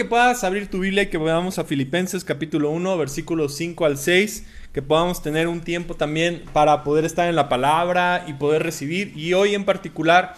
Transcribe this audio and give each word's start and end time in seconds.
que 0.00 0.06
puedas 0.06 0.44
abrir 0.44 0.68
tu 0.68 0.78
Biblia 0.78 1.02
y 1.02 1.06
que 1.08 1.18
veamos 1.18 1.58
a 1.58 1.64
Filipenses 1.64 2.24
capítulo 2.24 2.70
1, 2.70 2.96
versículos 2.96 3.54
5 3.58 3.84
al 3.84 3.98
6, 3.98 4.46
que 4.72 4.80
podamos 4.80 5.22
tener 5.22 5.46
un 5.46 5.60
tiempo 5.60 5.94
también 5.94 6.42
para 6.54 6.84
poder 6.84 7.04
estar 7.04 7.28
en 7.28 7.36
la 7.36 7.50
palabra 7.50 8.24
y 8.26 8.32
poder 8.32 8.62
recibir. 8.62 9.12
Y 9.14 9.34
hoy 9.34 9.54
en 9.54 9.66
particular 9.66 10.36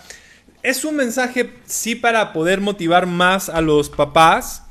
es 0.65 0.85
un 0.85 0.97
mensaje 0.97 1.49
sí 1.65 1.95
para 1.95 2.33
poder 2.33 2.61
motivar 2.61 3.07
más 3.07 3.49
a 3.49 3.61
los 3.61 3.89
papás. 3.89 4.65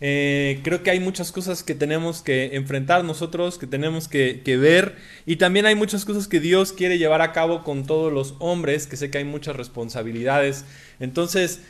Eh, 0.00 0.60
creo 0.62 0.84
que 0.84 0.92
hay 0.92 1.00
muchas 1.00 1.32
cosas 1.32 1.64
que 1.64 1.74
tenemos 1.74 2.22
que 2.22 2.54
enfrentar 2.54 3.02
nosotros, 3.02 3.58
que 3.58 3.66
tenemos 3.66 4.06
que, 4.06 4.42
que, 4.44 4.56
ver. 4.56 4.94
Y 5.26 5.34
también 5.34 5.66
hay 5.66 5.74
muchas 5.74 6.04
cosas 6.04 6.28
que 6.28 6.38
Dios 6.38 6.72
quiere 6.72 6.98
llevar 6.98 7.22
a 7.22 7.32
cabo 7.32 7.64
con 7.64 7.88
todos 7.88 8.12
los 8.12 8.36
hombres, 8.38 8.86
que 8.86 8.96
sé 8.96 9.10
que 9.10 9.18
hay 9.18 9.24
muchas 9.24 9.56
responsabilidades. 9.56 10.64
Entonces, 11.00 11.62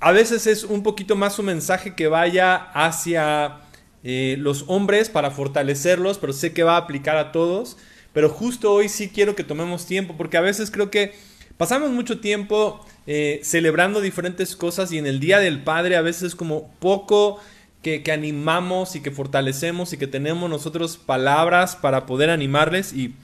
a 0.00 0.12
veces 0.12 0.46
es 0.46 0.64
un 0.64 0.82
poquito 0.82 1.16
más 1.16 1.38
un 1.38 1.46
mensaje 1.46 1.94
que 1.94 2.08
vaya 2.08 2.56
hacia 2.56 3.60
eh, 4.02 4.36
los 4.38 4.64
hombres 4.66 5.08
para 5.08 5.30
fortalecerlos, 5.30 6.18
pero 6.18 6.32
sé 6.32 6.52
que 6.52 6.62
va 6.62 6.74
a 6.74 6.80
aplicar 6.80 7.16
a 7.16 7.32
todos. 7.32 7.78
Pero 8.12 8.28
justo 8.28 8.72
hoy 8.72 8.88
sí 8.88 9.08
quiero 9.08 9.34
que 9.34 9.44
tomemos 9.44 9.86
tiempo, 9.86 10.14
porque 10.16 10.36
a 10.36 10.42
veces 10.42 10.70
creo 10.70 10.90
que 10.90 11.14
pasamos 11.56 11.90
mucho 11.90 12.20
tiempo 12.20 12.84
eh, 13.06 13.40
celebrando 13.42 14.00
diferentes 14.00 14.56
cosas 14.56 14.92
y 14.92 14.98
en 14.98 15.06
el 15.06 15.20
Día 15.20 15.38
del 15.38 15.62
Padre 15.62 15.96
a 15.96 16.02
veces 16.02 16.22
es 16.22 16.34
como 16.34 16.70
poco 16.78 17.40
que, 17.82 18.02
que, 18.02 18.12
animamos 18.12 18.94
y 18.96 19.02
que 19.02 19.10
fortalecemos 19.10 19.92
y 19.92 19.96
que 19.96 20.06
tenemos 20.06 20.48
nosotros 20.48 20.96
palabras 20.96 21.76
para 21.76 22.06
poder 22.06 22.30
animarles. 22.30 22.92
Y 22.92 23.14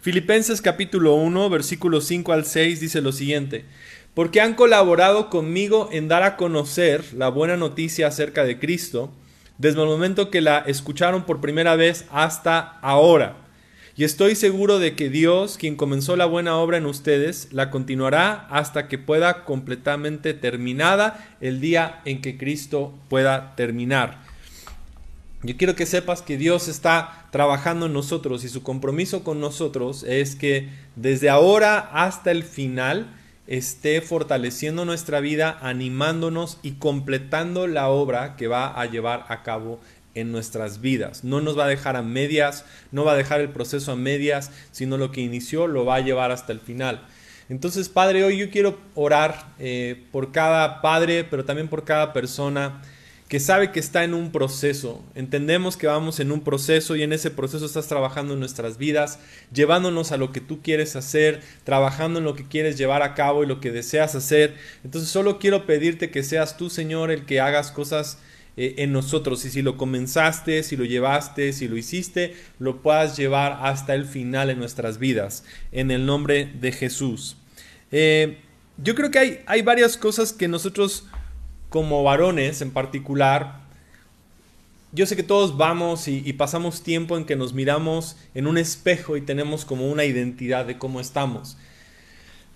Filipenses 0.00 0.60
capítulo 0.60 1.14
1, 1.14 1.50
versículos 1.50 2.06
5 2.06 2.32
al 2.32 2.44
6 2.44 2.80
dice 2.80 3.00
lo 3.00 3.12
siguiente 3.12 3.64
porque 4.14 4.40
han 4.40 4.54
colaborado 4.54 5.30
conmigo 5.30 5.88
en 5.92 6.08
dar 6.08 6.22
a 6.22 6.36
conocer 6.36 7.04
la 7.14 7.28
buena 7.28 7.56
noticia 7.56 8.08
acerca 8.08 8.44
de 8.44 8.58
Cristo, 8.58 9.10
desde 9.58 9.80
el 9.80 9.86
momento 9.86 10.30
que 10.30 10.40
la 10.40 10.58
escucharon 10.58 11.24
por 11.24 11.40
primera 11.40 11.76
vez 11.76 12.04
hasta 12.10 12.78
ahora. 12.80 13.36
Y 13.94 14.04
estoy 14.04 14.34
seguro 14.36 14.78
de 14.78 14.96
que 14.96 15.10
Dios, 15.10 15.58
quien 15.58 15.76
comenzó 15.76 16.16
la 16.16 16.24
buena 16.24 16.56
obra 16.56 16.78
en 16.78 16.86
ustedes, 16.86 17.48
la 17.52 17.70
continuará 17.70 18.46
hasta 18.50 18.88
que 18.88 18.96
pueda 18.96 19.44
completamente 19.44 20.32
terminada 20.32 21.36
el 21.40 21.60
día 21.60 22.00
en 22.06 22.22
que 22.22 22.38
Cristo 22.38 22.94
pueda 23.08 23.54
terminar. 23.54 24.22
Yo 25.42 25.56
quiero 25.56 25.74
que 25.74 25.86
sepas 25.86 26.22
que 26.22 26.38
Dios 26.38 26.68
está 26.68 27.26
trabajando 27.32 27.86
en 27.86 27.92
nosotros 27.92 28.44
y 28.44 28.48
su 28.48 28.62
compromiso 28.62 29.24
con 29.24 29.40
nosotros 29.40 30.04
es 30.04 30.36
que 30.36 30.68
desde 30.96 31.28
ahora 31.28 31.78
hasta 31.78 32.30
el 32.30 32.44
final, 32.44 33.12
esté 33.52 34.00
fortaleciendo 34.00 34.86
nuestra 34.86 35.20
vida, 35.20 35.58
animándonos 35.60 36.58
y 36.62 36.72
completando 36.72 37.66
la 37.66 37.88
obra 37.88 38.34
que 38.36 38.48
va 38.48 38.80
a 38.80 38.86
llevar 38.86 39.26
a 39.28 39.42
cabo 39.42 39.78
en 40.14 40.32
nuestras 40.32 40.80
vidas. 40.80 41.22
No 41.22 41.42
nos 41.42 41.58
va 41.58 41.66
a 41.66 41.68
dejar 41.68 41.96
a 41.96 42.02
medias, 42.02 42.64
no 42.92 43.04
va 43.04 43.12
a 43.12 43.16
dejar 43.16 43.42
el 43.42 43.50
proceso 43.50 43.92
a 43.92 43.96
medias, 43.96 44.50
sino 44.70 44.96
lo 44.96 45.12
que 45.12 45.20
inició 45.20 45.66
lo 45.66 45.84
va 45.84 45.96
a 45.96 46.00
llevar 46.00 46.30
hasta 46.30 46.50
el 46.52 46.60
final. 46.60 47.02
Entonces, 47.50 47.90
Padre, 47.90 48.24
hoy 48.24 48.38
yo 48.38 48.50
quiero 48.50 48.78
orar 48.94 49.52
eh, 49.58 50.02
por 50.12 50.32
cada 50.32 50.80
padre, 50.80 51.22
pero 51.22 51.44
también 51.44 51.68
por 51.68 51.84
cada 51.84 52.14
persona 52.14 52.80
que 53.32 53.40
sabe 53.40 53.72
que 53.72 53.80
está 53.80 54.04
en 54.04 54.12
un 54.12 54.30
proceso. 54.30 55.02
Entendemos 55.14 55.78
que 55.78 55.86
vamos 55.86 56.20
en 56.20 56.32
un 56.32 56.44
proceso 56.44 56.96
y 56.96 57.02
en 57.02 57.14
ese 57.14 57.30
proceso 57.30 57.64
estás 57.64 57.88
trabajando 57.88 58.34
en 58.34 58.40
nuestras 58.40 58.76
vidas, 58.76 59.20
llevándonos 59.54 60.12
a 60.12 60.18
lo 60.18 60.32
que 60.32 60.42
tú 60.42 60.60
quieres 60.60 60.96
hacer, 60.96 61.40
trabajando 61.64 62.18
en 62.18 62.26
lo 62.26 62.34
que 62.34 62.46
quieres 62.46 62.76
llevar 62.76 63.00
a 63.00 63.14
cabo 63.14 63.42
y 63.42 63.46
lo 63.46 63.58
que 63.58 63.70
deseas 63.70 64.14
hacer. 64.14 64.56
Entonces 64.84 65.08
solo 65.08 65.38
quiero 65.38 65.64
pedirte 65.64 66.10
que 66.10 66.22
seas 66.22 66.58
tú, 66.58 66.68
Señor, 66.68 67.10
el 67.10 67.24
que 67.24 67.40
hagas 67.40 67.70
cosas 67.70 68.18
eh, 68.58 68.74
en 68.76 68.92
nosotros. 68.92 69.46
Y 69.46 69.50
si 69.50 69.62
lo 69.62 69.78
comenzaste, 69.78 70.62
si 70.62 70.76
lo 70.76 70.84
llevaste, 70.84 71.54
si 71.54 71.68
lo 71.68 71.78
hiciste, 71.78 72.36
lo 72.58 72.82
puedas 72.82 73.16
llevar 73.16 73.60
hasta 73.62 73.94
el 73.94 74.04
final 74.04 74.50
en 74.50 74.58
nuestras 74.58 74.98
vidas. 74.98 75.42
En 75.72 75.90
el 75.90 76.04
nombre 76.04 76.52
de 76.60 76.70
Jesús. 76.70 77.38
Eh, 77.92 78.40
yo 78.76 78.94
creo 78.94 79.10
que 79.10 79.18
hay, 79.18 79.40
hay 79.46 79.62
varias 79.62 79.96
cosas 79.96 80.34
que 80.34 80.48
nosotros 80.48 81.06
como 81.72 82.04
varones 82.04 82.60
en 82.60 82.70
particular, 82.70 83.62
yo 84.92 85.06
sé 85.06 85.16
que 85.16 85.22
todos 85.22 85.56
vamos 85.56 86.06
y, 86.06 86.32
pasamos 86.34 86.82
tiempo 86.82 87.16
en 87.16 87.24
que 87.24 87.34
nos 87.34 87.54
miramos 87.54 88.16
en 88.34 88.46
un 88.46 88.58
espejo 88.58 89.16
y 89.16 89.22
tenemos 89.22 89.64
como 89.64 89.90
una 89.90 90.04
identidad 90.04 90.66
de 90.66 90.76
cómo 90.76 91.00
estamos. 91.00 91.56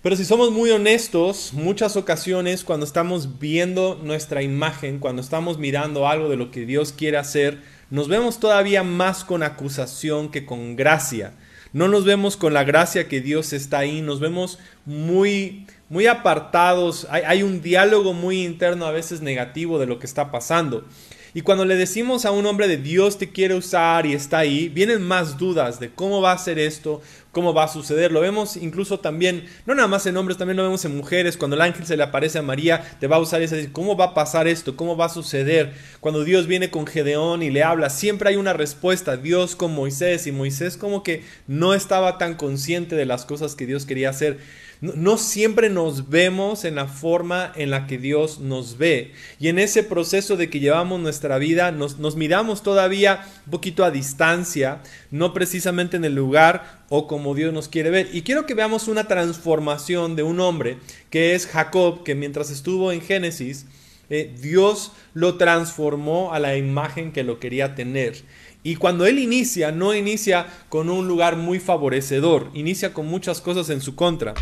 Pero 0.03 0.15
si 0.15 0.23
somos 0.23 0.51
muy 0.51 0.69
honestos, 0.69 1.51
muchas 1.53 1.97
ocasiones 1.97 2.63
cuando 2.63 2.85
estamos 2.85 3.39
viendo 3.39 3.99
nuestra 4.03 4.43
imagen, 4.43 4.99
cuando 4.99 5.23
estamos 5.23 5.57
mirando 5.57 6.07
algo 6.07 6.29
de 6.29 6.37
lo 6.37 6.51
que 6.51 6.67
Dios 6.67 6.93
quiere 6.93 7.17
hacer, 7.17 7.63
nos 7.89 8.07
vemos 8.07 8.39
todavía 8.39 8.83
más 8.83 9.23
con 9.23 9.41
acusación 9.41 10.29
que 10.29 10.45
con 10.45 10.75
gracia. 10.75 11.33
No 11.73 11.87
nos 11.87 12.05
vemos 12.05 12.37
con 12.37 12.53
la 12.53 12.63
gracia 12.63 13.07
que 13.07 13.19
Dios 13.19 13.51
está 13.51 13.79
ahí, 13.79 14.03
nos 14.03 14.19
vemos 14.19 14.59
muy 14.85 15.65
muy 15.89 16.07
apartados, 16.07 17.07
hay, 17.09 17.43
un 17.43 17.61
diálogo 17.61 18.13
muy 18.13 18.43
interno 18.43 18.85
a 18.85 18.91
veces 18.91 19.21
negativo 19.21 19.79
de 19.79 19.85
lo 19.85 19.99
que 19.99 20.05
está 20.05 20.31
pasando. 20.31 20.85
Y 21.33 21.41
cuando 21.41 21.65
le 21.65 21.75
decimos 21.75 22.25
a 22.25 22.31
un 22.31 22.45
hombre 22.47 22.67
de 22.67 22.77
Dios 22.77 23.19
te 23.19 23.31
quiere 23.31 23.53
usar 23.53 24.05
y 24.07 24.13
está 24.13 24.39
ahí, 24.39 24.69
vienen 24.69 25.03
más 25.03 25.37
dudas 25.37 25.79
de 25.79 25.91
cómo 25.91 26.19
va 26.19 26.31
a 26.31 26.37
ser 26.37 26.57
esto, 26.57 27.01
cómo 27.31 27.53
va 27.53 27.65
a 27.65 27.67
suceder. 27.67 28.11
Lo 28.11 28.21
vemos 28.21 28.57
incluso 28.57 28.99
también, 28.99 29.45
no 29.67 29.75
nada 29.75 29.87
más 29.87 30.07
en 30.07 30.17
hombres, 30.17 30.39
también 30.39 30.57
lo 30.57 30.63
vemos 30.63 30.83
en 30.85 30.97
mujeres. 30.97 31.37
Cuando 31.37 31.55
el 31.55 31.61
ángel 31.61 31.85
se 31.85 31.95
le 31.95 32.01
aparece 32.01 32.39
a 32.39 32.41
María, 32.41 32.97
te 32.99 33.05
va 33.05 33.17
a 33.17 33.19
usar 33.19 33.39
y 33.39 33.43
dice, 33.43 33.69
¿cómo 33.71 33.95
va 33.95 34.05
a 34.05 34.13
pasar 34.15 34.47
esto? 34.47 34.75
¿Cómo 34.75 34.97
va 34.97 35.05
a 35.05 35.09
suceder? 35.09 35.73
Cuando 35.99 36.23
Dios 36.23 36.47
viene 36.47 36.71
con 36.71 36.87
Gedeón 36.87 37.43
y 37.43 37.51
le 37.51 37.63
habla, 37.63 37.91
siempre 37.91 38.29
hay 38.29 38.35
una 38.37 38.53
respuesta. 38.53 39.15
Dios 39.15 39.55
con 39.55 39.75
Moisés 39.75 40.25
y 40.25 40.31
Moisés 40.31 40.75
como 40.75 41.03
que 41.03 41.23
no 41.45 41.75
estaba 41.75 42.17
tan 42.17 42.33
consciente 42.33 42.95
de 42.95 43.05
las 43.05 43.25
cosas 43.25 43.53
que 43.53 43.67
Dios 43.67 43.85
quería 43.85 44.09
hacer. 44.09 44.39
No, 44.79 45.17
siempre 45.17 45.69
nos 45.69 46.09
vemos 46.09 46.63
en 46.63 46.75
la 46.75 46.87
forma 46.87 47.51
en 47.55 47.71
la 47.71 47.87
que 47.87 47.97
Dios 47.97 48.39
nos 48.39 48.77
ve. 48.77 49.13
Y 49.39 49.47
en 49.47 49.57
ese 49.57 49.81
proceso 49.81 50.37
de 50.37 50.51
que 50.51 50.59
llevamos 50.59 50.99
nuestra 50.99 51.39
vida, 51.39 51.71
nos, 51.71 51.97
nos 51.97 52.15
miramos 52.15 52.61
todavía 52.61 53.25
un 53.45 53.51
poquito 53.51 53.83
a 53.83 53.89
distancia, 53.89 54.83
no 55.09 55.33
precisamente 55.33 55.97
en 55.97 56.05
el 56.05 56.13
lugar 56.13 56.83
o 56.89 57.07
como 57.07 57.33
Dios 57.33 57.53
nos 57.53 57.67
quiere 57.67 57.89
ver. 57.89 58.09
Y 58.13 58.21
quiero 58.21 58.45
que 58.45 58.53
veamos 58.53 58.87
una 58.87 59.07
transformación 59.07 60.15
de 60.15 60.23
un 60.23 60.39
hombre 60.39 60.77
que 61.09 61.33
es 61.33 61.47
Jacob, 61.47 62.03
que 62.03 62.13
mientras 62.13 62.51
estuvo 62.51 62.91
en 62.91 63.01
Génesis, 63.01 63.65
eh, 64.09 64.33
Dios 64.39 64.91
lo 65.13 65.35
transformó 65.35 66.33
a 66.33 66.39
la 66.39 66.55
imagen 66.55 67.11
que 67.11 67.23
lo 67.23 67.39
quería 67.39 67.73
tener. 67.75 68.23
Y 68.63 68.75
cuando 68.75 69.05
él 69.05 69.17
inicia, 69.19 69.71
no 69.71 69.95
inicia 69.95 70.47
con 70.69 70.89
un 70.89 71.07
lugar 71.07 71.35
muy 71.35 71.59
favorecedor, 71.59 72.51
inicia 72.53 72.93
con 72.93 73.07
muchas 73.07 73.41
cosas 73.41 73.69
en 73.69 73.81
su 73.81 73.95
contra. 73.95 74.33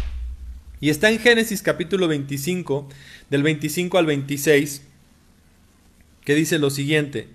Y 0.82 0.90
está 0.90 1.10
en 1.10 1.20
Génesis 1.20 1.62
capítulo 1.62 2.08
25, 2.08 2.90
del 3.30 3.44
25 3.44 3.98
al 3.98 4.06
26, 4.06 4.82
que 6.26 6.36
dice 6.36 6.60
lo 6.60 6.70
siguiente. 6.70 7.30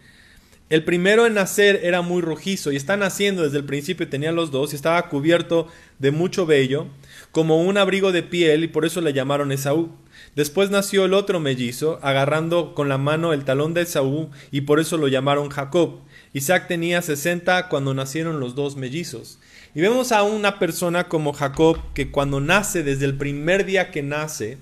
El 0.68 0.84
primero 0.84 1.26
en 1.26 1.34
nacer 1.34 1.80
era 1.82 2.02
muy 2.02 2.22
rojizo 2.22 2.70
y 2.70 2.76
está 2.76 2.96
naciendo 2.96 3.42
desde 3.42 3.58
el 3.58 3.64
principio, 3.64 4.08
tenía 4.08 4.30
los 4.30 4.50
dos 4.50 4.72
y 4.72 4.76
estaba 4.76 5.08
cubierto 5.08 5.66
de 5.98 6.12
mucho 6.12 6.46
vello, 6.46 6.86
como 7.32 7.62
un 7.62 7.76
abrigo 7.76 8.12
de 8.12 8.22
piel 8.22 8.62
y 8.62 8.68
por 8.68 8.84
eso 8.84 9.00
le 9.00 9.12
llamaron 9.12 9.52
Esaú. 9.52 9.90
Después 10.36 10.70
nació 10.70 11.06
el 11.06 11.14
otro 11.14 11.40
mellizo, 11.40 11.98
agarrando 12.02 12.74
con 12.74 12.88
la 12.88 12.98
mano 12.98 13.32
el 13.32 13.44
talón 13.44 13.74
de 13.74 13.82
Esaú 13.82 14.30
y 14.52 14.60
por 14.60 14.78
eso 14.78 14.96
lo 14.96 15.08
llamaron 15.08 15.48
Jacob. 15.48 16.00
Isaac 16.34 16.68
tenía 16.68 17.02
60 17.02 17.68
cuando 17.68 17.94
nacieron 17.94 18.38
los 18.38 18.54
dos 18.54 18.76
mellizos. 18.76 19.40
Y 19.75 19.80
vemos 19.80 20.10
a 20.10 20.24
una 20.24 20.59
persona 20.59 21.09
como 21.09 21.33
Jacob 21.33 21.78
que 21.94 22.10
cuando 22.10 22.41
nace, 22.41 22.83
desde 22.83 23.04
el 23.04 23.16
primer 23.16 23.65
día 23.65 23.92
que 23.92 24.03
nace, 24.03 24.59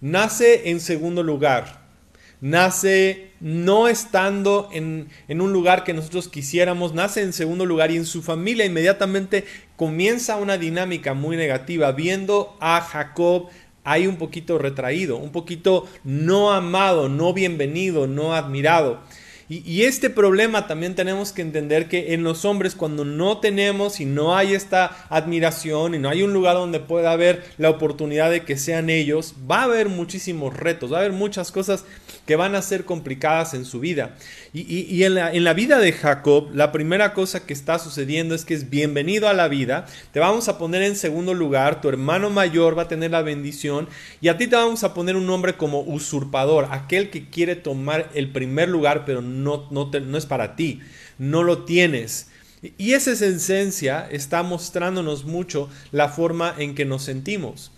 nace 0.00 0.70
en 0.70 0.80
segundo 0.80 1.24
lugar. 1.24 1.84
Nace 2.40 3.30
no 3.40 3.88
estando 3.88 4.68
en, 4.72 5.08
en, 5.26 5.40
un 5.40 5.52
lugar 5.52 5.84
que 5.84 5.94
nosotros 5.94 6.28
quisiéramos, 6.28 6.94
nace 6.94 7.22
en 7.22 7.32
segundo 7.32 7.66
lugar 7.66 7.90
y 7.90 7.96
en 7.96 8.04
su 8.04 8.22
familia 8.22 8.66
inmediatamente 8.66 9.44
comienza 9.74 10.36
una 10.36 10.58
dinámica 10.58 11.14
muy 11.14 11.36
negativa, 11.36 11.90
viendo 11.92 12.56
a 12.60 12.82
Jacob 12.82 13.48
ahí 13.84 14.06
un 14.06 14.16
poquito 14.16 14.58
retraído, 14.58 15.16
un 15.16 15.32
poquito 15.32 15.88
no 16.04 16.52
amado, 16.52 17.08
no 17.08 17.32
bienvenido, 17.32 18.06
no 18.06 18.34
admirado. 18.34 19.00
Y, 19.48 19.84
este 19.84 20.10
problema 20.10 20.66
también 20.66 20.96
tenemos 20.96 21.30
que 21.30 21.40
entender 21.40 21.88
que 21.88 22.14
en 22.14 22.24
los 22.24 22.44
hombres 22.44 22.74
cuando 22.74 23.04
no 23.04 23.38
tenemos 23.38 24.00
y 24.00 24.04
no 24.04 24.36
hay 24.36 24.54
esta 24.54 25.06
admiración 25.08 25.94
y 25.94 26.00
no 26.00 26.08
hay 26.08 26.24
un 26.24 26.32
lugar 26.32 26.56
donde 26.56 26.80
pueda 26.80 27.12
haber 27.12 27.44
la 27.56 27.70
oportunidad 27.70 28.28
de 28.32 28.42
que 28.42 28.56
sean 28.56 28.90
ellos, 28.90 29.34
va 29.48 29.60
a 29.60 29.64
haber 29.64 29.88
muchísimos 29.88 30.56
retos, 30.56 30.92
va 30.92 30.96
a 30.96 31.00
haber 31.00 31.12
muchas 31.12 31.52
cosas 31.52 31.84
que 32.26 32.34
van 32.34 32.56
a 32.56 32.62
ser 32.62 32.84
complicadas 32.84 33.54
en 33.54 33.64
su 33.64 33.78
vida. 33.78 34.16
Y, 34.52 35.04
en, 35.04 35.14
la, 35.14 35.32
en, 35.32 35.44
la, 35.44 35.52
vida 35.52 35.78
de 35.78 35.92
Jacob, 35.92 36.48
la 36.54 36.72
primera 36.72 37.12
cosa 37.12 37.44
que 37.46 37.52
está 37.52 37.78
sucediendo 37.78 38.34
es 38.34 38.46
que 38.46 38.54
es 38.54 38.70
bienvenido 38.70 39.28
a 39.28 39.34
la 39.34 39.48
vida, 39.48 39.86
te 40.12 40.18
vamos 40.18 40.48
a 40.48 40.56
poner 40.56 40.82
en 40.82 40.96
segundo 40.96 41.34
lugar, 41.34 41.82
tu 41.82 41.90
hermano 41.90 42.30
mayor 42.30 42.76
va 42.76 42.84
a 42.84 42.88
tener 42.88 43.10
la 43.10 43.20
bendición 43.20 43.86
y 44.22 44.28
a 44.28 44.38
ti 44.38 44.46
te 44.46 44.56
vamos 44.56 44.82
a 44.82 44.94
poner 44.94 45.14
un 45.14 45.26
nombre 45.26 45.58
como 45.58 45.82
usurpador, 45.82 46.68
aquel 46.70 47.10
que 47.10 47.28
quiere 47.28 47.54
tomar 47.54 48.08
el 48.14 48.32
primer 48.32 48.70
lugar 48.70 49.04
pero 49.04 49.20
no, 49.20 49.35
no, 49.42 49.68
no 49.70 50.18
es 50.18 50.26
para 50.26 50.56
ti, 50.56 50.80
no 51.18 51.42
lo 51.42 51.64
tienes. 51.64 52.28
Y 52.78 52.94
esa 52.94 53.12
esencia 53.12 54.08
está 54.10 54.42
mostrándonos 54.42 55.24
mucho 55.24 55.68
la 55.92 56.08
forma 56.08 56.54
en 56.58 56.74
que 56.74 56.84
nos 56.84 57.02
sentimos. 57.02 57.70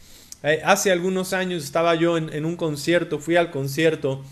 Eh, 0.43 0.61
hace 0.65 0.93
algunos 0.93 1.33
años 1.33 1.65
estaba 1.65 1.95
yo 1.95 2.17
en, 2.17 2.33
en 2.33 2.45
un 2.45 2.57
concierto, 2.57 3.19
fui 3.19 3.37
al 3.37 3.51
concierto 3.51 4.25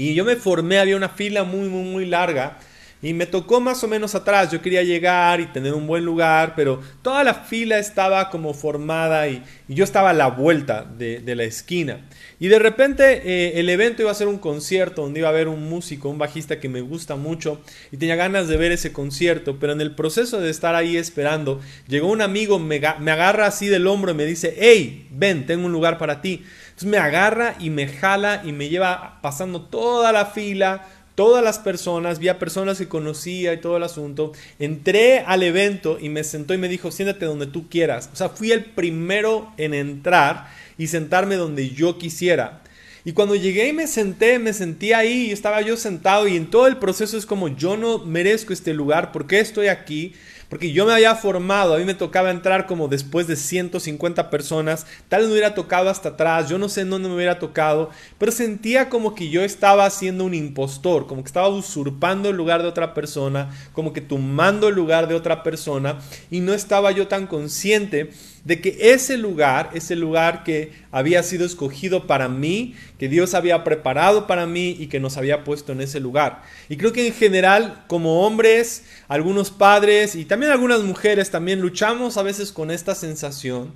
y 0.00 0.14
yo 0.14 0.24
me 0.24 0.36
formé, 0.36 0.78
había 0.78 0.96
una 0.96 1.10
fila 1.10 1.44
muy, 1.44 1.68
muy, 1.68 1.84
muy 1.84 2.06
larga. 2.06 2.58
Y 3.02 3.14
me 3.14 3.24
tocó 3.24 3.60
más 3.60 3.82
o 3.82 3.88
menos 3.88 4.14
atrás, 4.14 4.50
yo 4.50 4.60
quería 4.60 4.82
llegar 4.82 5.40
y 5.40 5.46
tener 5.46 5.72
un 5.72 5.86
buen 5.86 6.04
lugar, 6.04 6.52
pero 6.54 6.82
toda 7.00 7.24
la 7.24 7.32
fila 7.32 7.78
estaba 7.78 8.28
como 8.28 8.52
formada 8.52 9.26
y, 9.26 9.42
yo 9.68 9.84
estaba 9.84 10.10
a 10.10 10.14
la 10.14 10.26
vuelta 10.26 10.84
de, 10.84 11.22
la 11.34 11.44
esquina. 11.44 12.00
Y 12.38 12.48
de 12.48 12.58
repente 12.58 13.22
eh, 13.24 13.60
el 13.60 13.70
evento 13.70 14.02
iba 14.02 14.10
a 14.10 14.14
ser 14.14 14.26
un 14.26 14.38
concierto 14.38 15.02
donde 15.02 15.20
iba 15.20 15.28
a 15.28 15.30
haber 15.30 15.48
un 15.48 15.68
músico, 15.68 16.10
un 16.10 16.18
bajista 16.18 16.60
que 16.60 16.68
me 16.68 16.80
gusta 16.80 17.16
mucho 17.16 17.60
y 17.90 17.96
tenía 17.96 18.16
ganas 18.16 18.48
de 18.48 18.56
ver 18.56 18.72
ese 18.72 18.92
concierto, 18.92 19.58
pero 19.58 19.72
en 19.72 19.80
el 19.80 19.94
proceso 19.94 20.40
de 20.40 20.50
estar 20.50 20.74
ahí 20.74 20.96
esperando, 20.96 21.60
llegó 21.88 22.08
un 22.08 22.20
amigo, 22.20 22.58
me, 22.58 22.80
me 22.98 23.10
agarra 23.10 23.46
así 23.46 23.68
del 23.68 23.86
hombro 23.86 24.10
y 24.10 24.14
me 24.14 24.26
dice, 24.26 24.54
hey, 24.58 25.06
ven, 25.10 25.46
tengo 25.46 25.66
un 25.66 25.72
lugar 25.72 25.96
para 25.96 26.20
ti. 26.20 26.42
Entonces 26.70 26.88
me 26.88 26.98
agarra 26.98 27.56
y 27.58 27.70
me 27.70 27.86
jala 27.88 28.42
y 28.44 28.52
me 28.52 28.68
lleva 28.68 29.20
pasando 29.22 29.62
toda 29.62 30.12
la 30.12 30.26
fila 30.26 30.86
todas 31.20 31.44
las 31.44 31.58
personas, 31.58 32.18
vi 32.18 32.28
a 32.28 32.38
personas 32.38 32.78
que 32.78 32.88
conocía 32.88 33.52
y 33.52 33.60
todo 33.60 33.76
el 33.76 33.82
asunto. 33.82 34.32
Entré 34.58 35.18
al 35.18 35.42
evento 35.42 35.98
y 36.00 36.08
me 36.08 36.24
sentó 36.24 36.54
y 36.54 36.56
me 36.56 36.66
dijo, 36.66 36.90
siéntate 36.90 37.26
donde 37.26 37.46
tú 37.46 37.68
quieras. 37.68 38.08
O 38.10 38.16
sea, 38.16 38.30
fui 38.30 38.52
el 38.52 38.64
primero 38.64 39.52
en 39.58 39.74
entrar 39.74 40.48
y 40.78 40.86
sentarme 40.86 41.34
donde 41.34 41.68
yo 41.68 41.98
quisiera. 41.98 42.62
Y 43.04 43.12
cuando 43.12 43.34
llegué 43.34 43.68
y 43.68 43.74
me 43.74 43.86
senté, 43.86 44.38
me 44.38 44.54
sentí 44.54 44.94
ahí 44.94 45.26
y 45.26 45.30
estaba 45.32 45.60
yo 45.60 45.76
sentado 45.76 46.26
y 46.26 46.38
en 46.38 46.48
todo 46.48 46.66
el 46.66 46.78
proceso 46.78 47.18
es 47.18 47.26
como 47.26 47.48
yo 47.48 47.76
no 47.76 47.98
merezco 47.98 48.54
este 48.54 48.72
lugar, 48.72 49.12
¿por 49.12 49.26
qué 49.26 49.40
estoy 49.40 49.66
aquí? 49.66 50.14
Porque 50.50 50.72
yo 50.72 50.84
me 50.84 50.92
había 50.92 51.14
formado, 51.14 51.74
a 51.74 51.78
mí 51.78 51.84
me 51.84 51.94
tocaba 51.94 52.32
entrar 52.32 52.66
como 52.66 52.88
después 52.88 53.28
de 53.28 53.36
150 53.36 54.30
personas, 54.30 54.84
tal 55.08 55.20
vez 55.20 55.28
me 55.28 55.34
hubiera 55.34 55.54
tocado 55.54 55.88
hasta 55.88 56.10
atrás, 56.10 56.48
yo 56.48 56.58
no 56.58 56.68
sé 56.68 56.80
en 56.80 56.90
dónde 56.90 57.08
me 57.08 57.14
hubiera 57.14 57.38
tocado, 57.38 57.90
pero 58.18 58.32
sentía 58.32 58.88
como 58.88 59.14
que 59.14 59.30
yo 59.30 59.42
estaba 59.42 59.88
siendo 59.90 60.24
un 60.24 60.34
impostor, 60.34 61.06
como 61.06 61.22
que 61.22 61.28
estaba 61.28 61.48
usurpando 61.48 62.30
el 62.30 62.36
lugar 62.36 62.62
de 62.62 62.68
otra 62.68 62.94
persona, 62.94 63.48
como 63.72 63.92
que 63.92 64.00
tomando 64.00 64.66
el 64.66 64.74
lugar 64.74 65.06
de 65.06 65.14
otra 65.14 65.44
persona, 65.44 66.00
y 66.32 66.40
no 66.40 66.52
estaba 66.52 66.90
yo 66.90 67.06
tan 67.06 67.28
consciente 67.28 68.10
de 68.44 68.60
que 68.60 68.76
ese 68.92 69.16
lugar, 69.16 69.70
ese 69.74 69.96
lugar 69.96 70.44
que 70.44 70.72
había 70.90 71.22
sido 71.22 71.44
escogido 71.44 72.06
para 72.06 72.28
mí, 72.28 72.74
que 72.98 73.08
Dios 73.08 73.34
había 73.34 73.64
preparado 73.64 74.26
para 74.26 74.46
mí 74.46 74.76
y 74.78 74.86
que 74.86 75.00
nos 75.00 75.16
había 75.16 75.44
puesto 75.44 75.72
en 75.72 75.80
ese 75.80 76.00
lugar. 76.00 76.42
Y 76.68 76.76
creo 76.76 76.92
que 76.92 77.06
en 77.06 77.12
general, 77.12 77.84
como 77.86 78.26
hombres, 78.26 78.84
algunos 79.08 79.50
padres 79.50 80.14
y 80.14 80.24
también 80.24 80.52
algunas 80.52 80.80
mujeres 80.82 81.30
también 81.30 81.60
luchamos 81.60 82.16
a 82.16 82.22
veces 82.22 82.52
con 82.52 82.70
esta 82.70 82.94
sensación 82.94 83.72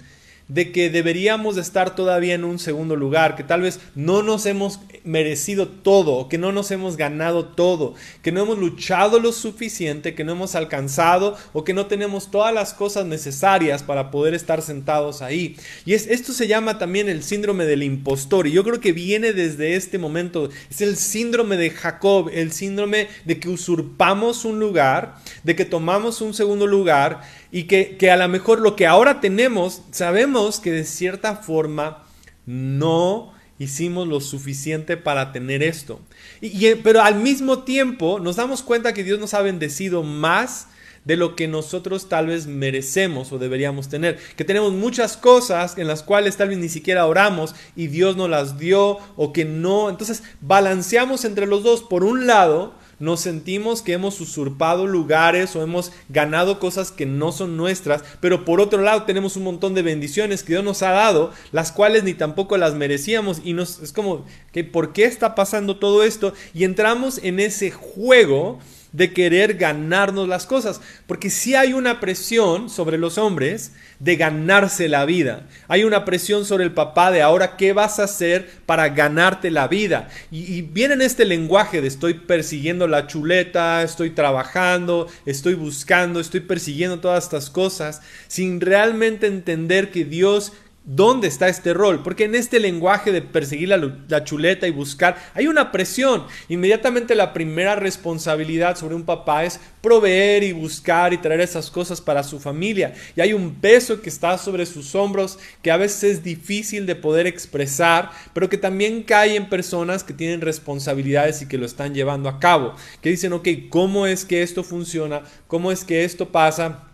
de 0.48 0.72
que 0.72 0.90
deberíamos 0.90 1.54
de 1.54 1.62
estar 1.62 1.94
todavía 1.94 2.34
en 2.34 2.44
un 2.44 2.58
segundo 2.58 2.96
lugar, 2.96 3.36
que 3.36 3.44
tal 3.44 3.62
vez 3.62 3.80
no 3.94 4.22
nos 4.22 4.46
hemos 4.46 4.80
merecido 5.04 5.68
todo, 5.68 6.28
que 6.28 6.38
no 6.38 6.52
nos 6.52 6.70
hemos 6.70 6.96
ganado 6.96 7.44
todo, 7.46 7.94
que 8.22 8.32
no 8.32 8.42
hemos 8.42 8.58
luchado 8.58 9.20
lo 9.20 9.32
suficiente, 9.32 10.14
que 10.14 10.24
no 10.24 10.32
hemos 10.32 10.54
alcanzado 10.54 11.36
o 11.52 11.64
que 11.64 11.74
no 11.74 11.86
tenemos 11.86 12.30
todas 12.30 12.52
las 12.52 12.74
cosas 12.74 13.06
necesarias 13.06 13.82
para 13.82 14.10
poder 14.10 14.34
estar 14.34 14.62
sentados 14.62 15.22
ahí. 15.22 15.56
Y 15.84 15.94
es, 15.94 16.06
esto 16.06 16.32
se 16.32 16.48
llama 16.48 16.78
también 16.78 17.08
el 17.08 17.22
síndrome 17.22 17.64
del 17.66 17.82
impostor 17.82 18.46
y 18.46 18.52
yo 18.52 18.64
creo 18.64 18.80
que 18.80 18.92
viene 18.92 19.32
desde 19.32 19.76
este 19.76 19.98
momento, 19.98 20.48
es 20.70 20.80
el 20.80 20.96
síndrome 20.96 21.56
de 21.56 21.70
Jacob, 21.70 22.30
el 22.32 22.52
síndrome 22.52 23.08
de 23.24 23.38
que 23.38 23.48
usurpamos 23.48 24.44
un 24.44 24.58
lugar, 24.58 25.16
de 25.42 25.54
que 25.56 25.64
tomamos 25.64 26.20
un 26.20 26.34
segundo 26.34 26.66
lugar 26.66 27.22
y 27.54 27.68
que, 27.68 28.10
a 28.10 28.16
lo 28.16 28.28
mejor 28.28 28.60
lo 28.60 28.74
que 28.74 28.84
ahora 28.84 29.20
tenemos, 29.20 29.82
sabemos 29.92 30.58
que 30.58 30.72
de 30.72 30.82
cierta 30.82 31.36
forma 31.36 32.04
no 32.46 33.32
hicimos 33.60 34.08
lo 34.08 34.20
suficiente 34.20 34.96
para 34.96 35.30
tener 35.30 35.62
esto. 35.62 36.00
Y, 36.40 36.74
pero 36.74 37.00
al 37.00 37.14
mismo 37.14 37.60
tiempo 37.60 38.18
nos 38.18 38.34
damos 38.34 38.64
cuenta 38.64 38.92
que 38.92 39.04
Dios 39.04 39.20
nos 39.20 39.34
ha 39.34 39.42
bendecido 39.42 40.02
más 40.02 40.66
de 41.04 41.16
lo 41.16 41.36
que 41.36 41.46
nosotros 41.46 42.08
tal 42.08 42.26
vez 42.26 42.48
merecemos 42.48 43.30
o 43.30 43.38
deberíamos 43.38 43.88
tener. 43.88 44.18
Que 44.34 44.42
tenemos 44.42 44.72
muchas 44.72 45.16
cosas 45.16 45.78
en 45.78 45.86
las 45.86 46.02
cuales 46.02 46.36
tal 46.36 46.48
vez 46.48 46.58
ni 46.58 46.68
siquiera 46.68 47.06
oramos 47.06 47.54
y 47.76 47.86
Dios 47.86 48.16
nos 48.16 48.28
las 48.28 48.58
dio 48.58 48.98
o 49.14 49.32
que 49.32 49.44
no. 49.44 49.90
Entonces 49.90 50.24
balanceamos 50.40 51.24
entre 51.24 51.46
los 51.46 51.62
dos. 51.62 51.82
Por 51.84 52.02
un 52.02 52.26
lado, 52.26 52.74
nos 52.98 53.20
sentimos 53.20 53.82
que 53.82 53.92
hemos 53.92 54.20
usurpado 54.20 54.86
lugares 54.86 55.54
o 55.56 55.62
hemos 55.62 55.92
ganado 56.08 56.58
cosas 56.58 56.90
que 56.90 57.06
no 57.06 57.32
son 57.32 57.56
nuestras, 57.56 58.04
pero 58.20 58.44
por 58.44 58.60
otro 58.60 58.82
lado 58.82 59.04
tenemos 59.04 59.36
un 59.36 59.44
montón 59.44 59.74
de 59.74 59.82
bendiciones 59.82 60.42
que 60.42 60.54
Dios 60.54 60.64
nos 60.64 60.82
ha 60.82 60.90
dado, 60.90 61.32
las 61.52 61.72
cuales 61.72 62.04
ni 62.04 62.14
tampoco 62.14 62.56
las 62.56 62.74
merecíamos 62.74 63.40
y 63.44 63.52
nos 63.52 63.80
es 63.80 63.92
como 63.92 64.24
que 64.52 64.64
¿por 64.64 64.92
qué 64.92 65.04
está 65.04 65.34
pasando 65.34 65.76
todo 65.76 66.02
esto? 66.02 66.32
Y 66.52 66.64
entramos 66.64 67.18
en 67.22 67.40
ese 67.40 67.70
juego 67.70 68.58
de 68.94 69.12
querer 69.12 69.54
ganarnos 69.54 70.28
las 70.28 70.46
cosas, 70.46 70.80
porque 71.06 71.28
si 71.28 71.56
hay 71.56 71.72
una 71.72 71.98
presión 71.98 72.70
sobre 72.70 72.96
los 72.96 73.18
hombres 73.18 73.72
de 73.98 74.16
ganarse 74.16 74.88
la 74.88 75.04
vida. 75.04 75.46
Hay 75.68 75.84
una 75.84 76.04
presión 76.04 76.44
sobre 76.44 76.64
el 76.64 76.72
papá 76.72 77.10
de 77.10 77.22
ahora 77.22 77.56
qué 77.56 77.72
vas 77.72 77.98
a 77.98 78.04
hacer 78.04 78.48
para 78.66 78.90
ganarte 78.90 79.50
la 79.50 79.68
vida. 79.68 80.08
Y, 80.30 80.62
viene 80.62 80.94
en 80.94 81.02
este 81.02 81.24
lenguaje 81.24 81.80
de 81.80 81.88
estoy 81.88 82.14
persiguiendo 82.14 82.86
la 82.86 83.06
chuleta, 83.06 83.82
estoy 83.82 84.10
trabajando, 84.10 85.08
estoy 85.26 85.54
buscando, 85.54 86.20
estoy 86.20 86.40
persiguiendo 86.40 87.00
todas 87.00 87.24
estas 87.24 87.50
cosas, 87.50 88.02
sin 88.28 88.60
realmente 88.60 89.26
entender 89.26 89.90
que 89.90 90.04
Dios 90.04 90.52
¿Dónde 90.86 91.28
está 91.28 91.48
este 91.48 91.72
rol? 91.72 92.02
Porque 92.02 92.24
en 92.24 92.34
este 92.34 92.60
lenguaje 92.60 93.10
de 93.10 93.22
perseguir 93.22 93.70
la, 93.70 94.24
chuleta 94.24 94.68
y 94.68 94.70
buscar, 94.70 95.16
hay 95.32 95.46
una 95.46 95.72
presión. 95.72 96.26
Inmediatamente 96.50 97.14
la 97.14 97.32
primera 97.32 97.74
responsabilidad 97.74 98.76
sobre 98.76 98.94
un 98.94 99.04
papá 99.04 99.46
es 99.46 99.58
proveer 99.80 100.42
y 100.42 100.52
buscar 100.52 101.14
y 101.14 101.16
traer 101.16 101.40
esas 101.40 101.70
cosas 101.70 102.02
para 102.02 102.22
su 102.22 102.38
familia. 102.38 102.92
Y 103.16 103.22
hay 103.22 103.32
un 103.32 103.54
peso 103.54 104.02
que 104.02 104.10
está 104.10 104.36
sobre 104.36 104.66
sus 104.66 104.94
hombros 104.94 105.38
que 105.62 105.70
a 105.70 105.78
veces 105.78 106.04
es 106.04 106.22
difícil 106.22 106.84
de 106.84 106.96
poder 106.96 107.26
expresar, 107.26 108.10
pero 108.34 108.50
que 108.50 108.58
también 108.58 109.04
cae 109.04 109.36
en 109.36 109.48
personas 109.48 110.04
que 110.04 110.12
tienen 110.12 110.42
responsabilidades 110.42 111.40
y 111.40 111.48
que 111.48 111.56
lo 111.56 111.64
están 111.64 111.94
llevando 111.94 112.28
a 112.28 112.38
cabo. 112.38 112.74
Que 113.00 113.08
dicen, 113.08 113.32
ok, 113.32 113.48
¿cómo 113.70 114.06
es 114.06 114.26
que 114.26 114.42
esto 114.42 114.62
funciona? 114.62 115.22
¿Cómo 115.46 115.72
es 115.72 115.82
que 115.82 116.04
esto 116.04 116.30
pasa? 116.30 116.93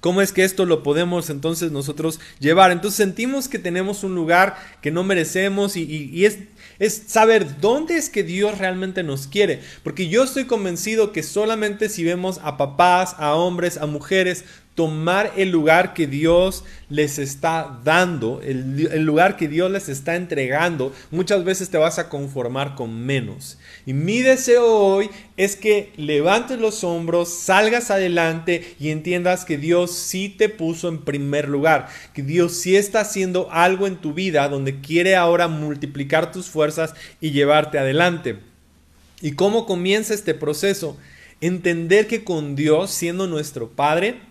¿Cómo 0.00 0.22
es 0.22 0.32
que 0.32 0.44
esto 0.44 0.64
lo 0.64 0.84
podemos 0.84 1.28
entonces 1.28 1.72
nosotros 1.72 2.20
llevar? 2.38 2.70
Entonces 2.70 2.96
sentimos 2.96 3.48
que 3.48 3.58
tenemos 3.58 4.04
un 4.04 4.14
lugar 4.14 4.56
que 4.80 4.92
no 4.92 5.02
merecemos 5.02 5.76
y, 5.76 6.24
es, 6.24 7.02
saber 7.08 7.60
dónde 7.60 7.96
es 7.96 8.08
que 8.08 8.22
Dios 8.22 8.58
realmente 8.58 9.02
nos 9.02 9.26
quiere. 9.26 9.60
Porque 9.82 10.08
yo 10.08 10.22
estoy 10.22 10.44
convencido 10.44 11.10
que 11.10 11.24
solamente 11.24 11.88
si 11.88 12.04
vemos 12.04 12.38
a 12.44 12.56
papás, 12.56 13.16
a 13.18 13.34
hombres, 13.34 13.76
a 13.76 13.86
mujeres, 13.86 14.44
tomar 14.78 15.32
el 15.36 15.50
lugar 15.50 15.92
que 15.92 16.06
Dios 16.06 16.62
les 16.88 17.18
está 17.18 17.80
dando, 17.82 18.40
el, 18.44 19.02
lugar 19.02 19.36
que 19.36 19.48
Dios 19.48 19.68
les 19.72 19.88
está 19.88 20.14
entregando, 20.14 20.94
muchas 21.10 21.42
veces 21.42 21.68
te 21.68 21.78
vas 21.78 21.98
a 21.98 22.08
conformar 22.08 22.76
con 22.76 23.04
menos. 23.04 23.58
Y 23.86 23.92
mi 23.92 24.20
deseo 24.20 24.64
hoy 24.72 25.10
es 25.36 25.56
que 25.56 25.92
levantes 25.96 26.60
los 26.60 26.84
hombros, 26.84 27.28
salgas 27.28 27.90
adelante 27.90 28.76
y 28.78 28.90
entiendas 28.90 29.44
que 29.44 29.58
Dios 29.58 29.90
sí 29.90 30.28
te 30.28 30.48
puso 30.48 30.88
en 30.88 30.98
primer 30.98 31.48
lugar, 31.48 31.88
que 32.14 32.22
Dios 32.22 32.52
sí 32.52 32.76
está 32.76 33.00
haciendo 33.00 33.48
algo 33.50 33.88
en 33.88 33.96
tu 33.96 34.14
vida 34.14 34.48
donde 34.48 34.80
quiere 34.80 35.16
ahora 35.16 35.48
multiplicar 35.48 36.30
tus 36.30 36.46
fuerzas 36.46 36.94
y 37.20 37.32
llevarte 37.32 37.80
adelante. 37.80 38.38
¿Y 39.20 39.32
cómo 39.32 39.66
comienza 39.66 40.14
este 40.14 40.34
proceso? 40.34 40.96
Entender 41.40 42.06
que 42.06 42.22
con 42.22 42.54
Dios, 42.54 42.92
siendo 42.92 43.26
nuestro 43.26 43.70
Padre, 43.70 44.27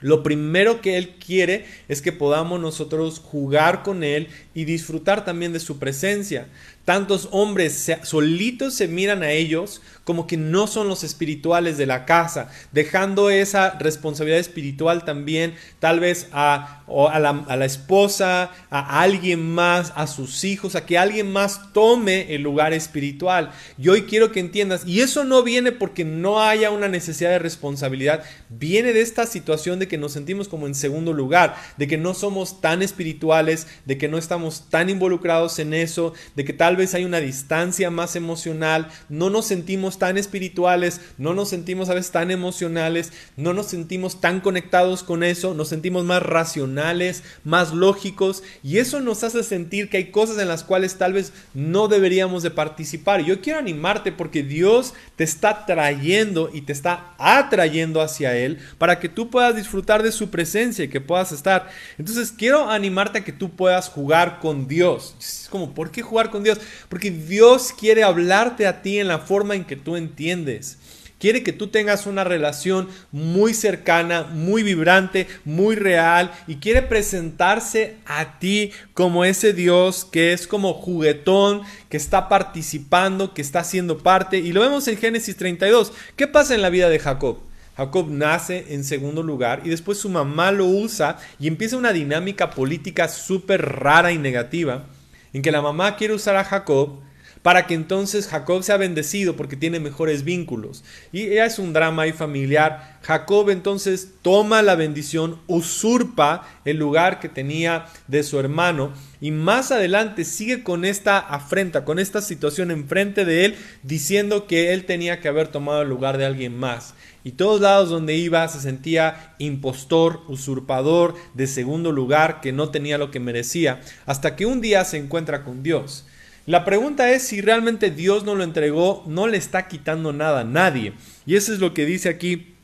lo 0.00 0.22
primero 0.22 0.80
que 0.80 0.96
Él 0.96 1.10
quiere 1.24 1.66
es 1.88 2.02
que 2.02 2.12
podamos 2.12 2.60
nosotros 2.60 3.20
jugar 3.20 3.82
con 3.82 4.02
Él 4.02 4.28
y 4.54 4.64
disfrutar 4.64 5.24
también 5.24 5.52
de 5.52 5.60
su 5.60 5.78
presencia. 5.78 6.48
Tantos 6.84 7.28
hombres 7.30 7.88
solitos 8.02 8.74
se 8.74 8.88
miran 8.88 9.22
a 9.22 9.30
ellos 9.30 9.80
como 10.02 10.26
que 10.26 10.36
no 10.36 10.66
son 10.66 10.88
los 10.88 11.04
espirituales 11.04 11.78
de 11.78 11.86
la 11.86 12.04
casa, 12.04 12.50
dejando 12.72 13.30
esa 13.30 13.78
responsabilidad 13.78 14.40
espiritual 14.40 15.04
también 15.04 15.54
tal 15.78 16.00
vez 16.00 16.26
a, 16.32 16.82
a, 16.88 17.20
la, 17.20 17.64
esposa, 17.64 18.50
a 18.70 19.02
alguien 19.02 19.54
más, 19.54 19.92
a 19.94 20.08
sus 20.08 20.42
hijos, 20.42 20.74
a 20.74 20.84
que 20.84 20.98
alguien 20.98 21.30
más 21.30 21.72
tome 21.72 22.34
el 22.34 22.42
lugar 22.42 22.72
espiritual. 22.72 23.52
Y 23.78 23.88
hoy 23.88 24.02
quiero 24.02 24.32
que 24.32 24.40
entiendas, 24.40 24.84
y 24.84 25.00
eso 25.00 25.22
no 25.22 25.44
viene 25.44 25.70
porque 25.70 26.04
no 26.04 26.42
haya 26.42 26.72
una 26.72 26.88
necesidad 26.88 27.30
de 27.30 27.38
responsabilidad, 27.38 28.24
viene 28.48 28.92
de 28.92 29.02
esta 29.02 29.26
situación 29.26 29.78
de 29.78 29.86
que 29.86 29.98
nos 29.98 30.12
sentimos 30.12 30.48
como 30.48 30.66
en 30.66 30.74
segundo 30.74 31.12
lugar, 31.12 31.54
de 31.76 31.86
que 31.86 31.98
no 31.98 32.14
somos 32.14 32.60
tan 32.60 32.82
espirituales, 32.82 33.68
de 33.84 33.96
que 33.96 34.08
no 34.08 34.18
estamos 34.18 34.49
tan 34.68 34.90
involucrados 34.90 35.58
en 35.58 35.74
eso, 35.74 36.14
de 36.34 36.44
que 36.44 36.52
tal 36.52 36.76
vez 36.76 36.94
hay 36.94 37.04
una 37.04 37.20
distancia 37.20 37.90
más 37.90 38.16
emocional, 38.16 38.88
no 39.08 39.30
nos 39.30 39.46
sentimos 39.46 39.98
tan 39.98 40.18
espirituales, 40.18 41.00
no 41.18 41.34
nos 41.34 41.48
sentimos 41.48 41.88
a 41.88 41.94
veces 41.94 42.12
tan 42.12 42.30
emocionales, 42.30 43.12
no 43.36 43.52
nos 43.52 43.66
sentimos 43.66 44.20
tan 44.20 44.40
conectados 44.40 45.02
con 45.02 45.22
eso, 45.22 45.54
nos 45.54 45.68
sentimos 45.68 46.04
más 46.04 46.22
racionales, 46.22 47.22
más 47.44 47.72
lógicos 47.72 48.42
y 48.62 48.78
eso 48.78 49.00
nos 49.00 49.24
hace 49.24 49.42
sentir 49.42 49.88
que 49.88 49.98
hay 49.98 50.10
cosas 50.10 50.38
en 50.38 50.48
las 50.48 50.64
cuales 50.64 50.96
tal 50.96 51.12
vez 51.12 51.32
no 51.54 51.88
deberíamos 51.88 52.42
de 52.42 52.50
participar. 52.50 53.24
Yo 53.24 53.40
quiero 53.40 53.58
animarte 53.58 54.12
porque 54.12 54.42
Dios 54.42 54.94
te 55.16 55.24
está 55.24 55.66
trayendo 55.66 56.50
y 56.52 56.62
te 56.62 56.72
está 56.72 57.14
atrayendo 57.18 58.00
hacia 58.00 58.36
Él 58.36 58.58
para 58.78 58.98
que 58.98 59.08
tú 59.08 59.30
puedas 59.30 59.56
disfrutar 59.56 60.02
de 60.02 60.12
su 60.12 60.30
presencia 60.30 60.84
y 60.84 60.88
que 60.88 61.00
puedas 61.00 61.32
estar. 61.32 61.68
Entonces 61.98 62.32
quiero 62.32 62.70
animarte 62.70 63.18
a 63.18 63.24
que 63.24 63.32
tú 63.32 63.50
puedas 63.50 63.88
jugar 63.88 64.29
con 64.38 64.68
Dios. 64.68 65.16
Es 65.18 65.48
como, 65.50 65.74
¿por 65.74 65.90
qué 65.90 66.02
jugar 66.02 66.30
con 66.30 66.44
Dios? 66.44 66.60
Porque 66.88 67.10
Dios 67.10 67.72
quiere 67.76 68.04
hablarte 68.04 68.66
a 68.66 68.82
ti 68.82 68.98
en 68.98 69.08
la 69.08 69.18
forma 69.18 69.54
en 69.54 69.64
que 69.64 69.76
tú 69.76 69.96
entiendes. 69.96 70.78
Quiere 71.18 71.42
que 71.42 71.52
tú 71.52 71.66
tengas 71.66 72.06
una 72.06 72.24
relación 72.24 72.88
muy 73.12 73.52
cercana, 73.52 74.22
muy 74.22 74.62
vibrante, 74.62 75.26
muy 75.44 75.76
real 75.76 76.32
y 76.46 76.56
quiere 76.56 76.80
presentarse 76.80 77.96
a 78.06 78.38
ti 78.38 78.72
como 78.94 79.26
ese 79.26 79.52
Dios 79.52 80.06
que 80.06 80.32
es 80.32 80.46
como 80.46 80.72
juguetón, 80.72 81.60
que 81.90 81.98
está 81.98 82.30
participando, 82.30 83.34
que 83.34 83.42
está 83.42 83.64
siendo 83.64 83.98
parte. 83.98 84.38
Y 84.38 84.52
lo 84.52 84.62
vemos 84.62 84.88
en 84.88 84.96
Génesis 84.96 85.36
32. 85.36 85.92
¿Qué 86.16 86.26
pasa 86.26 86.54
en 86.54 86.62
la 86.62 86.70
vida 86.70 86.88
de 86.88 86.98
Jacob? 86.98 87.49
Jacob 87.80 88.10
nace 88.10 88.74
en 88.74 88.84
segundo 88.84 89.22
lugar 89.22 89.62
y 89.64 89.70
después 89.70 89.96
su 89.96 90.10
mamá 90.10 90.52
lo 90.52 90.66
usa 90.66 91.16
y 91.38 91.48
empieza 91.48 91.78
una 91.78 91.94
dinámica 91.94 92.50
política 92.50 93.08
súper 93.08 93.62
rara 93.62 94.12
y 94.12 94.18
negativa 94.18 94.84
en 95.32 95.40
que 95.40 95.50
la 95.50 95.62
mamá 95.62 95.96
quiere 95.96 96.12
usar 96.12 96.36
a 96.36 96.44
Jacob 96.44 96.98
para 97.42 97.66
que 97.66 97.72
entonces 97.72 98.28
Jacob 98.28 98.62
sea 98.62 98.76
bendecido 98.76 99.34
porque 99.34 99.56
tiene 99.56 99.80
mejores 99.80 100.24
vínculos. 100.24 100.84
Y 101.10 101.22
es 101.38 101.58
un 101.58 101.72
drama 101.72 102.02
ahí 102.02 102.12
familiar. 102.12 102.98
Jacob 103.02 103.48
entonces 103.48 104.10
toma 104.20 104.60
la 104.60 104.74
bendición, 104.74 105.40
usurpa 105.46 106.46
el 106.66 106.76
lugar 106.76 107.18
que 107.18 107.30
tenía 107.30 107.86
de 108.08 108.22
su 108.24 108.38
hermano 108.38 108.92
y 109.22 109.30
más 109.30 109.72
adelante 109.72 110.26
sigue 110.26 110.62
con 110.62 110.84
esta 110.84 111.18
afrenta, 111.18 111.86
con 111.86 111.98
esta 111.98 112.20
situación 112.20 112.70
enfrente 112.70 113.24
de 113.24 113.46
él, 113.46 113.56
diciendo 113.82 114.46
que 114.46 114.74
él 114.74 114.84
tenía 114.84 115.20
que 115.20 115.28
haber 115.28 115.48
tomado 115.48 115.80
el 115.80 115.88
lugar 115.88 116.18
de 116.18 116.26
alguien 116.26 116.58
más. 116.58 116.94
Y 117.22 117.32
todos 117.32 117.60
lados 117.60 117.90
donde 117.90 118.16
iba 118.16 118.46
se 118.48 118.60
sentía 118.60 119.34
impostor, 119.38 120.22
usurpador, 120.28 121.14
de 121.34 121.46
segundo 121.46 121.92
lugar, 121.92 122.40
que 122.40 122.52
no 122.52 122.70
tenía 122.70 122.98
lo 122.98 123.10
que 123.10 123.20
merecía, 123.20 123.80
hasta 124.06 124.36
que 124.36 124.46
un 124.46 124.60
día 124.60 124.84
se 124.84 124.96
encuentra 124.96 125.44
con 125.44 125.62
Dios. 125.62 126.06
La 126.46 126.64
pregunta 126.64 127.12
es 127.12 127.22
si 127.22 127.40
realmente 127.40 127.90
Dios 127.90 128.24
no 128.24 128.34
lo 128.34 128.42
entregó, 128.42 129.04
no 129.06 129.26
le 129.26 129.36
está 129.36 129.68
quitando 129.68 130.12
nada 130.12 130.40
a 130.40 130.44
nadie. 130.44 130.94
Y 131.26 131.36
eso 131.36 131.52
es 131.52 131.60
lo 131.60 131.74
que 131.74 131.84
dice 131.84 132.08
aquí 132.08 132.54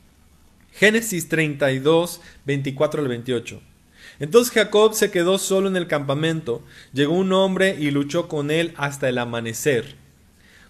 Génesis 0.73 1.29
32, 1.29 2.21
24 2.47 3.03
al 3.03 3.09
28. 3.09 3.63
Entonces 4.19 4.53
Jacob 4.53 4.95
se 4.95 5.11
quedó 5.11 5.39
solo 5.39 5.69
en 5.69 5.77
el 5.77 5.87
campamento. 5.87 6.63
Llegó 6.93 7.15
un 7.15 7.33
hombre 7.33 7.77
y 7.79 7.91
luchó 7.91 8.29
con 8.29 8.51
él 8.51 8.73
hasta 8.77 9.09
el 9.09 9.19
amanecer. 9.19 9.97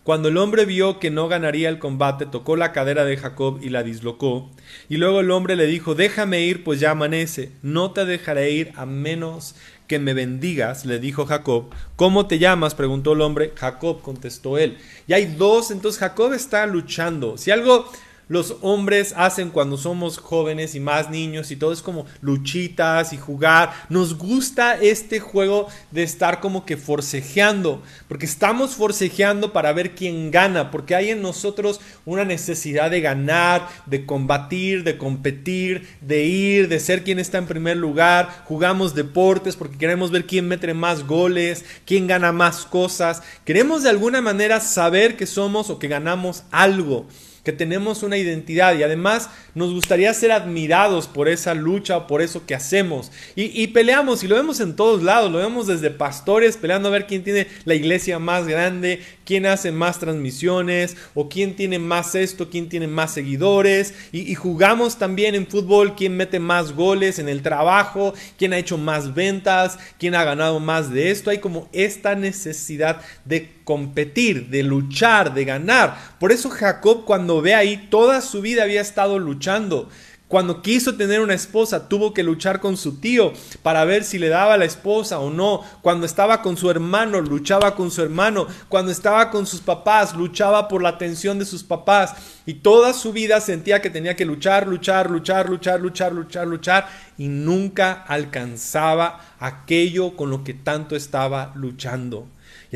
Cuando 0.06 0.28
el 0.28 0.36
hombre 0.36 0.66
vio 0.66 1.00
que 1.00 1.10
no 1.10 1.26
ganaría 1.26 1.68
el 1.68 1.80
combate, 1.80 2.26
tocó 2.26 2.54
la 2.54 2.70
cadera 2.70 3.04
de 3.04 3.16
Jacob 3.16 3.58
y 3.60 3.70
la 3.70 3.82
dislocó. 3.82 4.48
Y 4.88 4.98
luego 4.98 5.18
el 5.18 5.32
hombre 5.32 5.56
le 5.56 5.66
dijo, 5.66 5.96
déjame 5.96 6.42
ir, 6.42 6.62
pues 6.62 6.78
ya 6.78 6.92
amanece. 6.92 7.50
No 7.60 7.90
te 7.90 8.04
dejaré 8.04 8.52
ir 8.52 8.70
a 8.76 8.86
menos 8.86 9.56
que 9.88 9.98
me 9.98 10.14
bendigas, 10.14 10.86
le 10.86 11.00
dijo 11.00 11.26
Jacob. 11.26 11.70
¿Cómo 11.96 12.28
te 12.28 12.38
llamas? 12.38 12.76
preguntó 12.76 13.14
el 13.14 13.20
hombre. 13.20 13.50
Jacob, 13.56 14.00
contestó 14.00 14.58
él. 14.58 14.78
Y 15.08 15.12
hay 15.12 15.26
dos, 15.26 15.72
entonces 15.72 15.98
Jacob 15.98 16.34
está 16.34 16.66
luchando. 16.66 17.36
Si 17.36 17.50
algo 17.50 17.90
los 18.28 18.56
hombres 18.61 19.14
hacen 19.16 19.50
cuando 19.50 19.76
somos 19.76 20.18
jóvenes 20.18 20.75
y 20.75 20.80
más 20.80 21.11
niños 21.11 21.50
y 21.50 21.56
todo 21.56 21.73
es 21.73 21.83
como 21.83 22.06
luchitas 22.21 23.12
y 23.12 23.16
jugar. 23.16 23.73
Nos 23.88 24.18
gusta 24.18 24.75
este 24.75 25.21
juego 25.21 25.68
de 25.92 26.02
estar 26.02 26.40
como 26.40 26.64
que 26.64 26.76
forcejeando, 26.76 27.83
porque 28.09 28.26
estamos 28.26 28.75
forcejeando 28.75 29.52
para 29.52 29.73
ver 29.73 29.95
quién 29.95 30.30
gana, 30.30 30.71
porque 30.71 30.95
hay 30.95 31.11
en 31.11 31.23
nosotros 31.23 31.80
una 32.04 32.25
necesidad 32.25 32.90
de 32.90 33.00
ganar, 33.00 33.68
de 33.87 34.04
combatir, 34.04 34.83
de 34.83 34.99
competir, 34.99 35.87
de 36.00 36.25
ir, 36.25 36.68
de 36.68 36.80
ser 36.80 37.04
quien 37.04 37.18
está 37.18 37.38
en 37.38 37.47
primer 37.47 37.76
lugar. 37.76 38.45
Jugamos 38.47 38.95
deportes 38.95 39.56
porque 39.56 39.78
queremos 39.78 40.11
ver 40.11 40.26
quién 40.26 40.49
mete 40.49 40.75
más 40.75 41.06
goles, 41.06 41.64
quién 41.85 42.06
gana 42.06 42.33
más 42.33 42.64
cosas. 42.64 43.23
Queremos 43.45 43.85
de 43.85 43.90
alguna 43.90 44.21
manera 44.21 44.61
saber 44.61 45.16
que 45.16 45.26
somos 45.26 45.71
o 45.71 45.78
que 45.78 45.88
ganamos 45.88 46.42
algo 46.50 47.06
que 47.46 47.52
tenemos 47.52 48.02
una 48.02 48.16
identidad 48.16 48.76
y 48.76 48.82
además 48.82 49.30
nos 49.54 49.72
gustaría 49.72 50.12
ser 50.12 50.32
admirados 50.32 51.06
por 51.06 51.28
esa 51.28 51.54
lucha 51.54 52.08
por 52.08 52.20
eso 52.20 52.44
que 52.44 52.56
hacemos. 52.56 53.12
Y, 53.36 53.68
peleamos 53.68 54.24
y 54.24 54.26
lo 54.26 54.34
vemos 54.34 54.58
en 54.58 54.74
todos 54.74 55.00
lados, 55.04 55.30
lo 55.30 55.38
vemos 55.38 55.68
desde 55.68 55.92
pastores 55.92 56.56
peleando 56.56 56.88
a 56.88 56.90
ver 56.90 57.06
quién 57.06 57.22
tiene 57.22 57.46
la 57.64 57.76
iglesia 57.76 58.18
más 58.18 58.48
grande, 58.48 59.00
quién 59.26 59.45
hace 59.45 59.73
más 59.73 59.99
transmisiones 59.99 60.97
o 61.14 61.28
quién 61.28 61.56
tiene 61.56 61.78
más 61.78 62.14
esto, 62.14 62.49
quién 62.49 62.71
tiene 62.71 62.87
más 62.87 63.12
seguidores. 63.12 63.92
Y, 64.12 64.35
jugamos 64.35 64.99
también 64.99 65.35
en 65.35 65.47
fútbol 65.47 65.95
quién 65.97 66.16
mete 66.16 66.38
más 66.38 66.73
goles 66.73 67.18
en 67.18 67.28
el 67.28 67.42
trabajo, 67.42 68.14
quién 68.38 68.52
ha 68.52 68.59
hecho 68.59 68.78
más 68.78 69.14
ventas, 69.14 69.78
quién 69.99 70.14
ha 70.14 70.25
ganado 70.25 70.61
más 70.61 70.90
de 70.90 71.11
esto. 71.11 71.30
Hay 71.30 71.38
como 71.38 71.68
esta 71.73 72.14
necesidad 72.14 73.02
de 73.25 73.50
competir, 73.64 74.49
de 74.49 74.62
luchar, 74.62 75.35
de 75.35 75.45
ganar. 75.45 75.99
Por 76.21 76.30
eso 76.30 76.49
Jacob 76.49 77.04
cuando 77.04 77.42
ve 77.42 77.54
ahí, 77.54 77.88
toda 77.90 78.21
su 78.21 78.40
vida 78.40 78.62
había 78.62 78.80
estado 78.80 79.18
luchando. 79.18 79.90
Cuando 80.28 80.61
quiso 80.61 80.97
tener 80.97 81.21
una 81.21 81.35
esposa, 81.35 81.88
tuvo 81.88 82.12
que 82.12 82.25
luchar 82.25 82.59
con 82.59 82.76
su 82.76 82.99
tío 82.99 83.33
para 83.62 83.85
ver 83.85 84.02
si 84.02 84.18
le 84.18 84.28
daba 84.28 84.56
la 84.56 84.64
esposa 84.64 85.21
o 85.21 85.30
no. 85.30 85.62
Cuando 85.83 86.04
estaba 86.04 86.42
con 86.42 86.56
su 86.56 86.68
hermano, 86.68 87.21
luchaba 87.21 87.76
con 87.76 87.92
su 87.92 88.02
hermano. 88.02 88.49
Cuando 88.68 88.90
estaba 88.90 89.30
con 89.30 89.47
sus 89.47 89.61
papás, 89.61 90.16
luchaba 90.16 90.66
por 90.66 90.83
la 90.83 90.88
atención 90.88 91.38
de 91.38 91.45
sus 91.45 91.62
papás. 91.62 92.14
Y 92.45 92.54
toda 92.54 92.92
su 92.92 93.12
vida 93.12 93.40
sentía 93.40 93.80
que 93.80 93.88
tenía 93.88 94.16
que 94.16 94.25
luchar, 94.25 94.66
luchar, 94.66 95.09
luchar, 95.12 95.49
luchar, 95.49 95.80
luchar, 95.80 96.12
luchar, 96.12 96.47
luchar. 96.49 96.88
Y 97.16 97.28
nunca 97.28 97.92
alcanzaba 97.92 99.21
aquello 99.38 100.16
con 100.16 100.30
lo 100.30 100.42
que 100.42 100.54
tanto 100.54 100.97
estaba 100.97 101.52
luchando. 101.54 102.26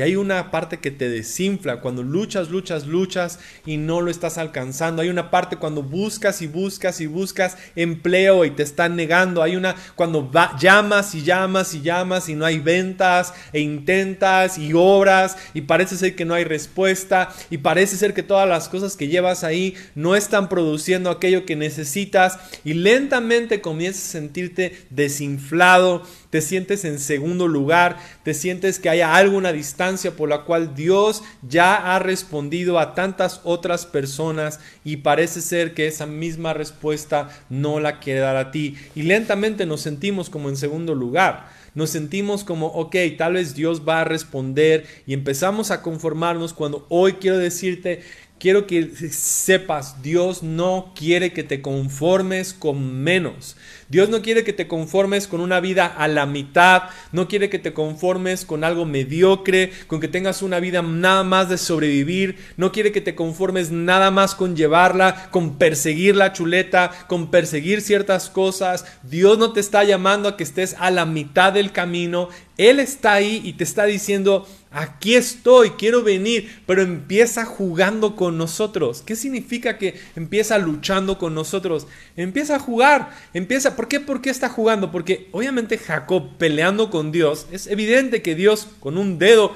Hay 0.01 0.15
una 0.15 0.51
parte 0.51 0.79
que 0.79 0.91
te 0.91 1.09
desinfla 1.09 1.81
cuando 1.81 2.03
luchas, 2.03 2.49
luchas, 2.49 2.87
luchas 2.87 3.39
y 3.65 3.77
no 3.77 4.01
lo 4.01 4.11
estás 4.11 4.37
alcanzando. 4.37 5.01
Hay 5.01 5.09
una 5.09 5.31
parte 5.31 5.57
cuando 5.57 5.83
buscas 5.83 6.41
y 6.41 6.47
buscas 6.47 7.01
y 7.01 7.07
buscas 7.07 7.57
empleo 7.75 8.45
y 8.45 8.51
te 8.51 8.63
están 8.63 8.95
negando. 8.95 9.41
Hay 9.41 9.55
una 9.55 9.75
cuando 9.95 10.31
llamas 10.59 11.15
y 11.15 11.23
llamas 11.23 11.73
y 11.73 11.81
llamas 11.81 12.29
y 12.29 12.35
no 12.35 12.45
hay 12.45 12.59
ventas 12.59 13.33
e 13.53 13.59
intentas 13.59 14.57
y 14.57 14.71
obras 14.73 15.37
y 15.53 15.61
parece 15.61 15.97
ser 15.97 16.15
que 16.15 16.25
no 16.25 16.33
hay 16.33 16.43
respuesta 16.43 17.29
y 17.49 17.57
parece 17.57 17.97
ser 17.97 18.13
que 18.13 18.23
todas 18.23 18.47
las 18.47 18.69
cosas 18.69 18.95
que 18.95 19.07
llevas 19.07 19.43
ahí 19.43 19.75
no 19.95 20.15
están 20.15 20.49
produciendo 20.49 21.09
aquello 21.09 21.45
que 21.45 21.55
necesitas 21.55 22.39
y 22.63 22.73
lentamente 22.73 23.61
comienzas 23.61 24.05
a 24.05 24.11
sentirte 24.11 24.85
desinflado 24.89 26.03
te 26.31 26.41
sientes 26.41 26.83
en 26.85 26.97
segundo 26.97 27.47
lugar, 27.47 27.99
te 28.23 28.33
sientes 28.33 28.79
que 28.79 28.89
haya 28.89 29.15
alguna 29.15 29.51
distancia 29.51 30.15
por 30.15 30.29
la 30.29 30.45
cual 30.45 30.73
Dios 30.73 31.21
ya 31.47 31.75
ha 31.75 31.99
respondido 31.99 32.79
a 32.79 32.95
tantas 32.95 33.41
otras 33.43 33.85
personas 33.85 34.59
y 34.83 34.97
parece 34.97 35.41
ser 35.41 35.75
que 35.75 35.85
esa 35.85 36.07
misma 36.07 36.53
respuesta 36.53 37.29
no 37.49 37.79
la 37.79 37.99
quiere 37.99 38.21
dar 38.21 38.37
a 38.37 38.49
ti. 38.49 38.77
Y 38.95 39.03
lentamente 39.03 39.67
nos 39.67 39.81
sentimos 39.81 40.29
como 40.29 40.49
en 40.49 40.57
segundo 40.57 40.95
lugar 40.95 41.61
nos 41.73 41.89
sentimos 41.89 42.43
como, 42.43 42.67
ok, 42.67 42.95
tal 43.17 43.33
vez 43.33 43.55
Dios 43.55 43.87
va 43.87 44.01
a 44.01 44.05
responder 44.05 44.85
y 45.07 45.13
empezamos 45.13 45.71
a 45.71 45.81
conformarnos 45.81 46.53
cuando 46.53 46.85
hoy 46.89 47.13
quiero 47.13 47.37
decirte 47.37 48.03
quiero 48.41 48.65
que 48.65 48.89
sepas, 49.11 50.01
Dios 50.01 50.41
no 50.41 50.93
quiere 50.95 51.31
que 51.31 51.43
te 51.43 51.61
conformes 51.61 52.55
con 52.55 53.03
menos. 53.03 53.55
Dios 53.87 54.09
no 54.09 54.23
quiere 54.23 54.43
que 54.43 54.51
te 54.51 54.67
conformes 54.67 55.27
con 55.27 55.41
una 55.41 55.59
vida 55.59 55.85
a 55.85 56.07
la 56.07 56.25
mitad, 56.25 56.83
no 57.11 57.27
quiere 57.27 57.51
que 57.51 57.59
te 57.59 57.73
conformes 57.73 58.43
con 58.45 58.63
algo 58.63 58.85
mediocre, 58.85 59.71
con 59.85 59.99
que 59.99 60.07
tengas 60.07 60.41
una 60.41 60.59
vida 60.59 60.81
nada 60.81 61.23
más 61.23 61.49
de 61.49 61.59
sobrevivir, 61.59 62.37
no 62.57 62.71
quiere 62.71 62.91
que 62.91 63.01
te 63.01 63.13
conformes 63.13 63.69
nada 63.69 64.09
más 64.09 64.33
con 64.33 64.55
llevarla, 64.55 65.29
con 65.29 65.59
perseguir 65.59 66.15
la 66.15 66.33
chuleta, 66.33 66.89
con 67.07 67.29
perseguir 67.29 67.81
ciertas 67.81 68.31
cosas. 68.31 68.85
Dios 69.03 69.37
no 69.37 69.53
te 69.53 69.59
está 69.59 69.83
llamando 69.83 70.29
a 70.29 70.35
que 70.35 70.43
estés 70.43 70.75
a 70.79 70.89
la 70.89 71.05
mitad 71.05 71.53
del 71.53 71.71
camino, 71.71 72.29
Él 72.57 72.79
está 72.79 73.13
ahí 73.13 73.39
y 73.43 73.53
te 73.53 73.65
está 73.65 73.85
diciendo, 73.85 74.47
aquí 74.71 75.15
estoy, 75.15 75.71
quiero 75.71 76.01
venir, 76.01 76.61
pero 76.65 76.81
empieza 76.81 77.45
jugando 77.45 78.15
con 78.15 78.37
nosotros. 78.37 79.03
¿Qué 79.05 79.15
significa 79.15 79.77
que 79.77 79.99
empieza 80.15 80.57
luchando 80.57 81.17
con 81.17 81.35
nosotros? 81.35 81.87
Empieza 82.15 82.55
a 82.55 82.59
jugar, 82.59 83.11
empieza, 83.33 83.75
¿por 83.75 83.87
qué? 83.87 83.99
¿Por 83.99 84.21
qué 84.21 84.29
está 84.29 84.49
jugando? 84.49 84.91
Porque 84.91 85.27
obviamente 85.31 85.77
Jacob 85.77 86.37
peleando 86.37 86.89
con 86.89 87.11
Dios, 87.11 87.47
es 87.51 87.67
evidente 87.67 88.21
que 88.21 88.35
Dios 88.35 88.67
con 88.79 88.97
un 88.97 89.19
dedo 89.19 89.53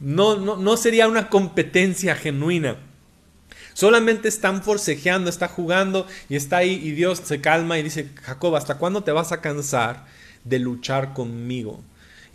no, 0.00 0.36
no, 0.36 0.56
no 0.56 0.76
sería 0.76 1.08
una 1.08 1.30
competencia 1.30 2.14
genuina. 2.14 2.76
Solamente 3.72 4.28
están 4.28 4.62
forcejeando, 4.62 5.30
está 5.30 5.48
jugando 5.48 6.06
y 6.28 6.36
está 6.36 6.58
ahí 6.58 6.80
y 6.82 6.90
Dios 6.90 7.22
se 7.24 7.40
calma 7.40 7.78
y 7.78 7.84
dice, 7.84 8.10
Jacob, 8.22 8.56
¿hasta 8.56 8.76
cuándo 8.76 9.04
te 9.04 9.12
vas 9.12 9.30
a 9.32 9.40
cansar 9.40 10.06
de 10.44 10.58
luchar 10.58 11.14
conmigo? 11.14 11.82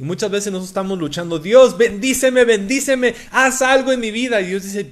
Muchas 0.03 0.29
veces 0.29 0.51
nosotros 0.51 0.69
estamos 0.69 0.99
luchando, 0.99 1.39
Dios, 1.39 1.77
bendíceme, 1.77 2.43
bendíceme, 2.45 3.15
haz 3.31 3.61
algo 3.61 3.91
en 3.91 3.99
mi 3.99 4.11
vida. 4.11 4.41
Y 4.41 4.47
Dios 4.47 4.63
dice, 4.63 4.91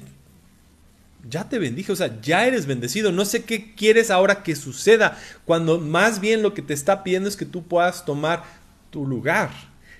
ya 1.29 1.47
te 1.47 1.59
bendije, 1.59 1.91
o 1.91 1.95
sea, 1.95 2.19
ya 2.21 2.47
eres 2.47 2.65
bendecido. 2.65 3.11
No 3.11 3.25
sé 3.25 3.43
qué 3.43 3.75
quieres 3.75 4.09
ahora 4.09 4.43
que 4.43 4.55
suceda, 4.55 5.17
cuando 5.45 5.79
más 5.79 6.19
bien 6.21 6.41
lo 6.41 6.53
que 6.53 6.61
te 6.61 6.73
está 6.73 7.03
pidiendo 7.03 7.29
es 7.29 7.35
que 7.35 7.45
tú 7.45 7.63
puedas 7.63 8.05
tomar 8.05 8.43
tu 8.89 9.05
lugar. 9.05 9.49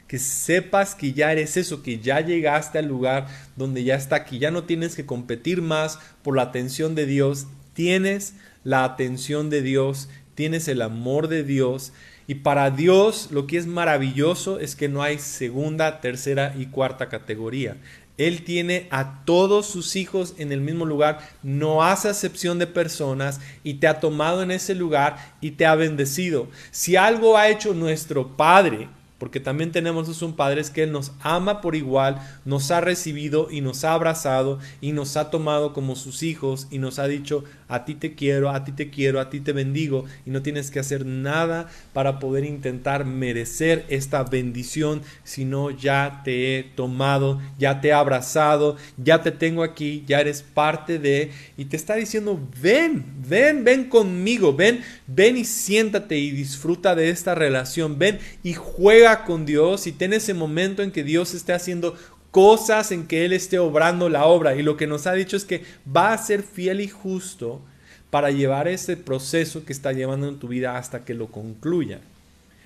Que 0.08 0.20
sepas 0.20 0.94
que 0.94 1.13
ya 1.13 1.32
eres 1.32 1.56
eso, 1.56 1.84
que 1.84 2.00
ya 2.00 2.20
llegaste 2.20 2.80
al 2.80 2.88
lugar 2.88 3.27
donde 3.56 3.84
ya 3.84 3.96
está, 3.96 4.25
que 4.25 4.39
ya 4.39 4.51
no 4.51 4.63
tienes 4.63 4.96
que 4.96 5.06
competir 5.06 5.62
más 5.62 6.00
por 6.22 6.36
la 6.36 6.44
atención 6.44 6.96
de 6.96 7.06
Dios. 7.06 7.48
Tienes 7.74 8.34
la 8.63 8.84
atención 8.84 9.50
de 9.50 9.62
Dios, 9.62 10.10
tienes 10.36 10.68
el 10.68 10.82
amor 10.82 11.30
de 11.30 11.44
Dios 11.44 11.94
y 12.31 12.35
para 12.35 12.71
Dios 12.71 13.27
lo 13.31 13.45
que 13.45 13.57
es 13.57 13.67
maravilloso 13.67 14.57
es 14.61 14.77
que 14.77 14.88
no 14.88 15.03
hay 15.03 15.19
segunda, 15.19 16.00
tercera 16.00 16.55
y 16.57 16.67
cuarta 16.67 17.09
categoría. 17.09 17.75
Él 18.17 18.45
tiene 18.45 18.88
a 18.89 19.25
todos 19.25 19.65
sus 19.65 19.97
hijos 19.97 20.33
en 20.38 20.53
el 20.53 20.61
mismo 20.61 20.85
lugar, 20.85 21.19
no 21.43 21.83
hace 21.83 22.07
excepción 22.07 22.57
de 22.57 22.67
personas 22.67 23.41
y 23.65 23.73
te 23.73 23.88
ha 23.89 24.00
tomado 24.00 24.43
en 24.43 24.51
ese 24.51 24.75
lugar 24.75 25.17
y 25.41 25.51
te 25.51 25.65
ha 25.65 25.75
bendecido. 25.75 26.47
Si 26.71 26.95
algo 26.95 27.35
ha 27.35 27.50
hecho 27.50 27.73
nuestro 27.73 28.38
Padre, 28.38 28.88
porque 29.22 29.40
también 29.40 29.72
tenemos 29.72 30.20
un 30.24 30.36
Padre 30.36 30.63
que 30.74 30.82
Él 30.82 30.92
nos 30.92 31.12
ama 31.22 31.62
por 31.62 31.75
igual, 31.75 32.20
nos 32.44 32.72
ha 32.72 32.82
recibido 32.82 33.50
y 33.51 33.62
nos 33.62 33.84
ha 33.84 33.94
abrazado 33.94 34.58
y 34.82 34.94
nos 34.94 35.16
ha 35.16 35.30
tomado 35.30 35.74
como 35.74 35.96
sus 35.96 36.24
hijos 36.24 36.68
y 36.72 36.80
nos 36.80 36.98
ha 36.98 37.08
dicho, 37.08 37.44
a 37.68 37.86
ti 37.86 37.94
te 37.94 38.16
quiero, 38.16 38.50
a 38.50 38.66
ti 38.66 38.72
te 38.72 38.90
quiero, 38.90 39.20
a 39.20 39.30
ti 39.30 39.40
te 39.40 39.54
bendigo 39.54 40.06
y 40.25 40.32
no 40.32 40.42
tienes 40.42 40.72
que 40.72 40.80
hacer 40.80 41.06
nada 41.06 41.70
para 41.94 42.18
poder 42.18 42.46
intentar 42.46 43.06
merecer 43.06 43.86
esta 43.90 44.24
bendición, 44.24 45.04
sino 45.24 45.70
ya 45.70 46.22
te 46.25 46.58
he 46.58 46.63
tomado, 46.63 47.40
ya 47.60 47.80
te 47.80 47.90
he 47.90 47.94
abrazado, 47.94 48.75
ya 48.98 49.22
te 49.22 49.32
tengo 49.32 49.62
aquí, 49.62 50.04
ya 50.08 50.20
eres 50.20 50.42
parte 50.42 50.98
de 50.98 51.32
y 51.58 51.66
te 51.66 51.78
está 51.78 51.94
diciendo, 51.94 52.40
ven, 52.60 53.06
ven, 53.28 53.63
ven 53.63 53.86
conmigo, 53.86 54.54
ven, 54.54 54.82
ven 55.06 55.38
y 55.38 55.46
siéntate 55.46 56.18
y 56.18 56.32
disfruta 56.32 56.96
de 56.96 57.10
esta 57.10 57.36
relación, 57.36 58.00
ven 58.00 58.20
y 58.44 58.54
juega 58.54 59.11
con 59.20 59.46
Dios 59.46 59.88
y 59.88 59.91
ten 59.91 60.13
ese 60.13 60.34
momento 60.34 60.82
en 60.82 60.91
que 60.91 61.03
Dios 61.03 61.34
esté 61.34 61.53
haciendo 61.53 61.96
cosas, 62.32 62.91
en 62.91 63.08
que 63.08 63.25
Él 63.25 63.34
esté 63.34 63.60
obrando 63.60 64.10
la 64.10 64.25
obra. 64.25 64.56
Y 64.56 64.63
lo 64.63 64.77
que 64.77 64.88
nos 64.88 65.08
ha 65.08 65.13
dicho 65.13 65.38
es 65.38 65.46
que 65.46 65.63
va 65.86 66.13
a 66.13 66.18
ser 66.18 66.44
fiel 66.44 66.82
y 66.82 66.88
justo 66.88 67.62
para 68.10 68.32
llevar 68.32 68.68
ese 68.68 68.98
proceso 68.98 69.63
que 69.65 69.74
está 69.74 69.94
llevando 69.94 70.27
en 70.27 70.39
tu 70.39 70.48
vida 70.48 70.77
hasta 70.77 71.06
que 71.06 71.13
lo 71.13 71.27
concluya. 71.27 72.00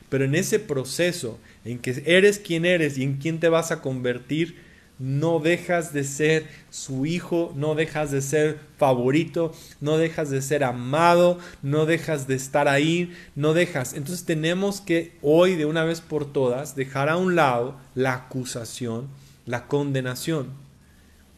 Pero 0.10 0.26
en 0.26 0.36
ese 0.36 0.60
proceso 0.60 1.40
en 1.66 1.80
que 1.80 2.02
eres 2.06 2.40
quien 2.40 2.66
eres 2.66 2.98
y 2.98 3.04
en 3.04 3.18
quién 3.18 3.40
te 3.40 3.50
vas 3.50 3.72
a 3.72 3.82
convertir, 3.82 4.56
no 4.98 5.40
dejas 5.40 5.92
de 5.94 6.04
ser 6.04 6.48
su 6.70 7.06
hijo, 7.06 7.52
no 7.56 7.76
dejas 7.76 8.12
de 8.12 8.22
ser 8.22 8.60
favorito, 8.78 9.54
no 9.82 9.98
dejas 9.98 10.30
de 10.30 10.42
ser 10.42 10.64
amado, 10.64 11.40
no 11.62 11.86
dejas 11.86 12.28
de 12.28 12.36
estar 12.36 12.68
ahí, 12.68 13.14
no 13.36 13.54
dejas. 13.54 13.94
Entonces 13.94 14.26
tenemos 14.26 14.80
que 14.80 15.18
hoy 15.22 15.56
de 15.56 15.66
una 15.66 15.84
vez 15.84 16.00
por 16.02 16.32
todas 16.32 16.76
dejar 16.76 17.10
a 17.10 17.18
un 17.18 17.36
lado 17.36 17.76
la 17.94 18.14
acusación, 18.14 19.08
la 19.46 19.68
condenación. 19.68 20.50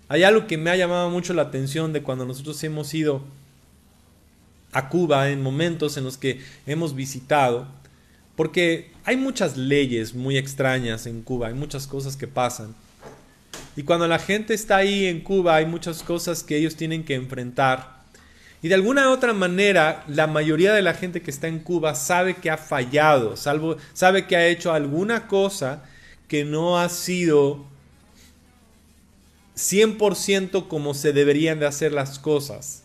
Hay 0.07 0.23
algo 0.23 0.47
que 0.47 0.57
me 0.57 0.69
ha 0.69 0.75
llamado 0.75 1.09
mucho 1.09 1.33
la 1.33 1.43
atención 1.43 1.93
de 1.93 2.03
cuando 2.03 2.25
nosotros 2.25 2.63
hemos 2.63 2.93
ido 2.93 3.23
a 4.71 4.89
Cuba 4.89 5.29
en 5.29 5.41
momentos 5.41 5.97
en 5.97 6.03
los 6.03 6.17
que 6.17 6.41
hemos 6.67 6.95
visitado, 6.95 7.67
porque 8.35 8.91
hay 9.03 9.17
muchas 9.17 9.57
leyes 9.57 10.13
muy 10.13 10.37
extrañas 10.37 11.07
en 11.07 11.23
Cuba, 11.23 11.47
hay 11.47 11.55
muchas 11.55 11.87
cosas 11.87 12.15
que 12.15 12.27
pasan. 12.27 12.75
Y 13.77 13.83
cuando 13.83 14.07
la 14.07 14.17
gente 14.17 14.55
está 14.55 14.77
ahí 14.77 15.05
en 15.05 15.21
Cuba 15.21 15.55
hay 15.55 15.67
muchas 15.67 16.01
cosas 16.01 16.41
que 16.41 16.57
ellos 16.57 16.75
tienen 16.75 17.05
que 17.05 17.13
enfrentar. 17.13 18.01
Y 18.63 18.69
de 18.69 18.73
alguna 18.73 19.11
otra 19.11 19.33
manera, 19.33 20.03
la 20.07 20.25
mayoría 20.25 20.73
de 20.73 20.81
la 20.81 20.95
gente 20.95 21.21
que 21.21 21.29
está 21.29 21.47
en 21.47 21.59
Cuba 21.59 21.93
sabe 21.93 22.33
que 22.37 22.49
ha 22.49 22.57
fallado, 22.57 23.35
sabe 23.37 24.25
que 24.25 24.35
ha 24.35 24.47
hecho 24.47 24.73
alguna 24.73 25.27
cosa 25.27 25.83
que 26.27 26.43
no 26.43 26.79
ha 26.79 26.89
sido 26.89 27.67
100% 29.55 30.67
como 30.67 30.95
se 30.95 31.13
deberían 31.13 31.59
de 31.59 31.67
hacer 31.67 31.93
las 31.93 32.17
cosas. 32.17 32.81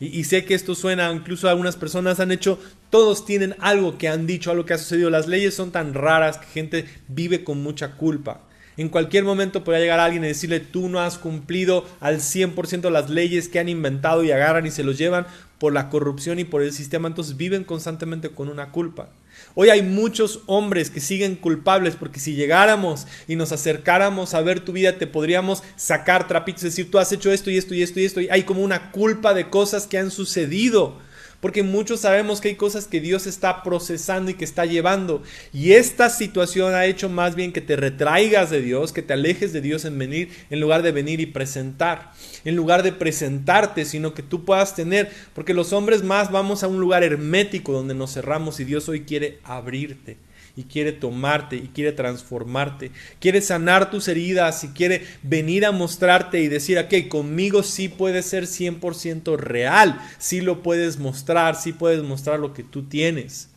Y, 0.00 0.18
y, 0.18 0.24
sé 0.24 0.46
que 0.46 0.54
esto 0.54 0.74
suena, 0.74 1.12
incluso 1.12 1.46
algunas 1.46 1.76
personas 1.76 2.20
han 2.20 2.32
hecho, 2.32 2.58
todos 2.88 3.26
tienen 3.26 3.54
algo 3.60 3.98
que 3.98 4.08
han 4.08 4.26
dicho, 4.26 4.50
algo 4.50 4.64
que 4.64 4.72
ha 4.72 4.78
sucedido. 4.78 5.10
Las 5.10 5.28
leyes 5.28 5.52
son 5.52 5.72
tan 5.72 5.92
raras 5.92 6.38
que 6.38 6.46
gente 6.46 6.86
vive 7.06 7.44
con 7.44 7.62
mucha 7.62 7.96
culpa. 7.96 8.40
En 8.76 8.88
cualquier 8.88 9.24
momento 9.24 9.64
podría 9.64 9.82
llegar 9.82 10.00
alguien 10.00 10.24
y 10.24 10.28
decirle, 10.28 10.60
tú 10.60 10.88
no 10.88 11.00
has 11.00 11.18
cumplido 11.18 11.84
al 12.00 12.20
100% 12.20 12.90
las 12.90 13.10
leyes 13.10 13.48
que 13.48 13.58
han 13.58 13.68
inventado 13.68 14.24
y 14.24 14.30
agarran 14.30 14.66
y 14.66 14.70
se 14.70 14.82
los 14.82 14.96
llevan 14.96 15.26
por 15.58 15.72
la 15.72 15.90
corrupción 15.90 16.38
y 16.38 16.44
por 16.44 16.62
el 16.62 16.72
sistema, 16.72 17.06
entonces 17.06 17.36
viven 17.36 17.64
constantemente 17.64 18.30
con 18.30 18.48
una 18.48 18.72
culpa. 18.72 19.10
Hoy 19.54 19.68
hay 19.68 19.82
muchos 19.82 20.40
hombres 20.46 20.90
que 20.90 21.00
siguen 21.00 21.36
culpables 21.36 21.96
porque 21.96 22.18
si 22.18 22.34
llegáramos 22.34 23.06
y 23.28 23.36
nos 23.36 23.52
acercáramos 23.52 24.34
a 24.34 24.40
ver 24.40 24.60
tu 24.60 24.72
vida 24.72 24.98
te 24.98 25.06
podríamos 25.06 25.62
sacar 25.76 26.26
trapitos, 26.26 26.62
decir, 26.62 26.90
tú 26.90 26.98
has 26.98 27.12
hecho 27.12 27.30
esto 27.30 27.50
y 27.50 27.58
esto 27.58 27.74
y 27.74 27.82
esto 27.82 28.00
y 28.00 28.04
esto, 28.04 28.20
y 28.20 28.28
hay 28.30 28.42
como 28.44 28.62
una 28.62 28.90
culpa 28.90 29.34
de 29.34 29.50
cosas 29.50 29.86
que 29.86 29.98
han 29.98 30.10
sucedido 30.10 30.98
porque 31.42 31.64
muchos 31.64 31.98
sabemos 31.98 32.40
que 32.40 32.50
hay 32.50 32.54
cosas 32.54 32.86
que 32.86 33.00
Dios 33.00 33.26
está 33.26 33.64
procesando 33.64 34.30
y 34.30 34.34
que 34.34 34.44
está 34.44 34.64
llevando. 34.64 35.24
Y 35.52 35.72
esta 35.72 36.08
situación 36.08 36.72
ha 36.72 36.86
hecho 36.86 37.08
más 37.08 37.34
bien 37.34 37.52
que 37.52 37.60
te 37.60 37.74
retraigas 37.74 38.48
de 38.48 38.62
Dios, 38.62 38.92
que 38.92 39.02
te 39.02 39.14
alejes 39.14 39.52
de 39.52 39.60
Dios 39.60 39.84
en 39.84 39.98
venir, 39.98 40.30
en 40.50 40.60
lugar 40.60 40.82
de 40.82 40.92
venir 40.92 41.18
y 41.18 41.26
presentar. 41.26 42.12
En 42.44 42.54
lugar 42.54 42.84
de 42.84 42.92
presentarte, 42.92 43.84
sino 43.84 44.14
que 44.14 44.22
tú 44.22 44.44
puedas 44.44 44.76
tener, 44.76 45.10
porque 45.34 45.52
los 45.52 45.72
hombres 45.72 46.04
más 46.04 46.30
vamos 46.30 46.62
a 46.62 46.68
un 46.68 46.78
lugar 46.78 47.02
hermético 47.02 47.72
donde 47.72 47.94
nos 47.94 48.14
cerramos 48.14 48.60
y 48.60 48.64
Dios 48.64 48.88
hoy 48.88 49.00
quiere 49.00 49.40
abrirte 49.42 50.18
y 50.56 50.64
quiere 50.64 50.92
tomarte 50.92 51.56
y 51.56 51.68
quiere 51.68 51.92
transformarte, 51.92 52.90
quiere 53.20 53.40
sanar 53.40 53.90
tus 53.90 54.08
heridas 54.08 54.62
y 54.64 54.68
quiere 54.68 55.06
venir 55.22 55.64
a 55.64 55.72
mostrarte 55.72 56.40
y 56.40 56.48
decir, 56.48 56.78
ok, 56.78 57.08
conmigo 57.08 57.62
sí 57.62 57.88
puede 57.88 58.22
ser 58.22 58.44
100% 58.44 59.36
real, 59.36 59.98
sí 60.18 60.40
lo 60.40 60.62
puedes 60.62 60.98
mostrar, 60.98 61.56
sí 61.56 61.72
puedes 61.72 62.02
mostrar 62.02 62.38
lo 62.38 62.52
que 62.52 62.64
tú 62.64 62.82
tienes. 62.82 63.48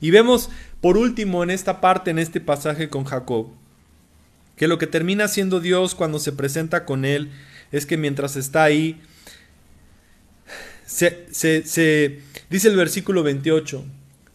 Y 0.00 0.10
vemos 0.10 0.50
por 0.80 0.96
último 0.96 1.42
en 1.42 1.50
esta 1.50 1.80
parte, 1.80 2.10
en 2.10 2.18
este 2.18 2.40
pasaje 2.40 2.88
con 2.88 3.04
Jacob, 3.04 3.48
que 4.56 4.68
lo 4.68 4.78
que 4.78 4.86
termina 4.86 5.26
siendo 5.26 5.58
Dios 5.58 5.96
cuando 5.96 6.20
se 6.20 6.32
presenta 6.32 6.84
con 6.84 7.04
él 7.04 7.30
es 7.72 7.86
que 7.86 7.96
mientras 7.96 8.36
está 8.36 8.62
ahí, 8.62 9.00
se, 10.86 11.26
se 11.32 12.20
dice 12.48 12.68
el 12.68 12.76
versículo 12.76 13.24
28, 13.24 13.84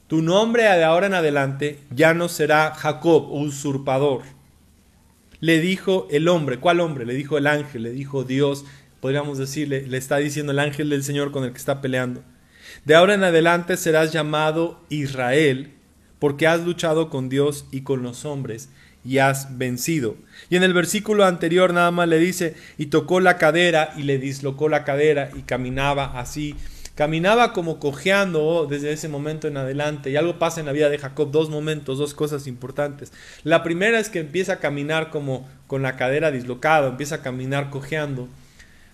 tu 0.10 0.24
nombre 0.24 0.63
de 0.63 0.84
ahora 0.84 1.06
en 1.06 1.13
adelante 1.13 1.80
ya 1.91 2.15
no 2.15 2.30
será 2.30 2.74
Jacob, 2.74 3.32
usurpador. 3.32 4.24
Le 5.39 5.60
dijo 5.60 6.08
el 6.10 6.28
hombre, 6.28 6.58
¿cuál 6.58 6.80
hombre? 6.80 7.06
Le 7.06 7.13
dijo 7.13 7.38
el 7.38 7.45
ángel, 7.45 7.84
le 7.84 7.91
dijo 7.91 8.24
Dios, 8.24 8.65
podríamos 9.02 9.38
decirle, 9.38 9.86
le 9.86 9.98
está 9.98 10.17
diciendo 10.17 10.52
el 10.52 10.58
ángel 10.58 10.89
del 10.89 11.04
Señor 11.04 11.32
con 11.32 11.43
el 11.43 11.52
que 11.52 11.60
está 11.60 11.80
peleando. 11.80 12.24
De 12.86 12.95
ahora 12.95 13.13
en 13.13 13.24
adelante 13.24 13.78
serás 13.78 14.12
llamado 14.12 14.84
Israel, 14.89 15.74
porque 16.17 16.48
has 16.48 16.62
luchado 16.62 17.12
con 17.12 17.30
Dios 17.30 17.67
y 17.72 17.82
con 17.82 18.02
los 18.02 18.26
hombres 18.26 18.69
y 19.06 19.19
has 19.19 19.60
vencido. 19.60 20.17
Y 20.50 20.56
en 20.56 20.63
el 20.63 20.74
versículo 20.74 21.24
anterior 21.24 21.72
nada 21.72 21.91
más 21.91 22.08
le 22.08 22.17
dice, 22.17 22.56
y 22.80 22.88
tocó 22.88 23.19
la 23.19 23.38
cadera 23.38 23.93
y 23.95 24.02
le 24.02 24.17
dislocó 24.17 24.69
la 24.69 24.84
cadera 24.84 25.30
y 25.36 25.43
caminaba 25.43 26.19
así. 26.19 26.56
Caminaba 26.99 27.53
como 27.53 27.79
cojeando 27.79 28.67
desde 28.69 28.91
ese 28.91 29.07
momento 29.07 29.47
en 29.47 29.55
adelante. 29.55 30.12
Y 30.12 30.17
algo 30.17 30.38
pasa 30.38 30.59
en 30.59 30.65
la 30.65 30.73
vida 30.73 30.89
de 30.89 30.97
Jacob, 30.97 31.31
dos 31.31 31.49
momentos, 31.49 31.97
dos 31.97 32.13
cosas 32.13 32.45
importantes. 32.45 33.13
La 33.45 33.63
primera 33.63 34.01
es 34.01 34.09
que 34.09 34.19
empieza 34.19 34.51
a 34.51 34.59
caminar 34.59 35.09
como 35.09 35.47
con 35.67 35.81
la 35.81 35.95
cadera 35.95 36.29
dislocada, 36.29 36.89
empieza 36.89 37.15
a 37.15 37.21
caminar 37.21 37.69
cojeando. 37.69 38.27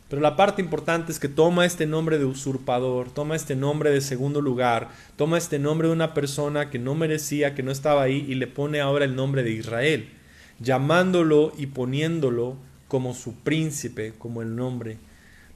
Pero 0.07 0.21
la 0.21 0.35
parte 0.35 0.61
importante 0.61 1.11
es 1.11 1.19
que 1.19 1.29
toma 1.29 1.65
este 1.65 1.87
nombre 1.87 2.19
de 2.19 2.25
usurpador, 2.25 3.09
toma 3.09 3.35
este 3.35 3.55
nombre 3.55 3.89
de 3.89 4.01
segundo 4.01 4.39
lugar, 4.39 4.89
toma 5.15 5.39
este 5.39 5.57
nombre 5.57 5.87
de 5.87 5.95
una 5.95 6.13
persona 6.13 6.69
que 6.69 6.77
no 6.77 6.93
merecía, 6.93 7.55
que 7.55 7.63
no 7.63 7.71
estaba 7.71 8.03
ahí, 8.03 8.23
y 8.29 8.35
le 8.35 8.45
pone 8.45 8.81
ahora 8.81 9.05
el 9.05 9.15
nombre 9.15 9.41
de 9.41 9.49
Israel, 9.49 10.09
llamándolo 10.59 11.53
y 11.57 11.65
poniéndolo 11.65 12.55
como 12.87 13.15
su 13.15 13.33
príncipe, 13.33 14.13
como 14.19 14.43
el 14.43 14.55
nombre. 14.55 14.99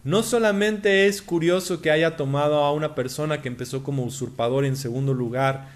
No 0.03 0.23
solamente 0.23 1.07
es 1.07 1.21
curioso 1.21 1.81
que 1.81 1.91
haya 1.91 2.15
tomado 2.15 2.63
a 2.63 2.71
una 2.71 2.95
persona 2.95 3.41
que 3.41 3.49
empezó 3.49 3.83
como 3.83 4.03
usurpador 4.03 4.63
en 4.63 4.77
segundo 4.77 5.13
lugar 5.13 5.69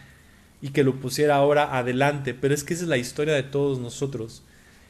y 0.62 0.70
que 0.70 0.86
lo 0.86 0.96
pusiera 0.96 1.36
ahora 1.36 1.78
adelante, 1.78 2.34
pero 2.34 2.54
es 2.54 2.64
que 2.64 2.74
esa 2.74 2.84
es 2.84 2.90
la 2.90 2.98
historia 2.98 3.34
de 3.34 3.44
todos 3.44 3.80
nosotros. 3.80 4.42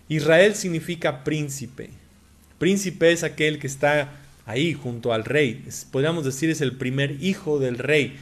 Israel 0.07 0.53
significa 0.53 1.23
príncipe. 1.23 1.89
Príncipe 2.59 3.11
es 3.11 3.23
aquel 3.23 3.57
que 3.57 3.65
está 3.65 4.11
ahí 4.45 4.73
junto 4.73 5.13
al 5.13 5.25
rey. 5.25 5.65
podríamos 5.91 6.25
decir 6.25 6.51
es 6.51 6.61
el 6.61 6.77
primer 6.77 7.23
hijo 7.23 7.57
del 7.57 7.79
rey. 7.79 8.15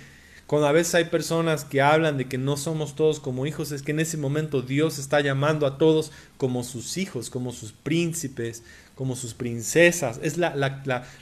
Cuando 0.51 0.67
a 0.67 0.73
veces 0.73 0.95
hay 0.95 1.05
personas 1.05 1.63
que 1.63 1.81
hablan 1.81 2.17
de 2.17 2.27
que 2.27 2.37
no 2.37 2.57
somos 2.57 2.93
todos 2.93 3.21
como 3.21 3.45
hijos, 3.45 3.71
es 3.71 3.83
que 3.83 3.91
en 3.91 4.01
ese 4.01 4.17
momento 4.17 4.61
Dios 4.61 4.99
está 4.99 5.21
llamando 5.21 5.65
a 5.65 5.77
todos 5.77 6.11
como 6.35 6.65
sus 6.65 6.97
hijos, 6.97 7.29
como 7.29 7.53
sus 7.53 7.71
príncipes, 7.71 8.61
como 8.95 9.15
sus 9.15 9.33
princesas. 9.33 10.19
Es 10.21 10.37
la, 10.37 10.53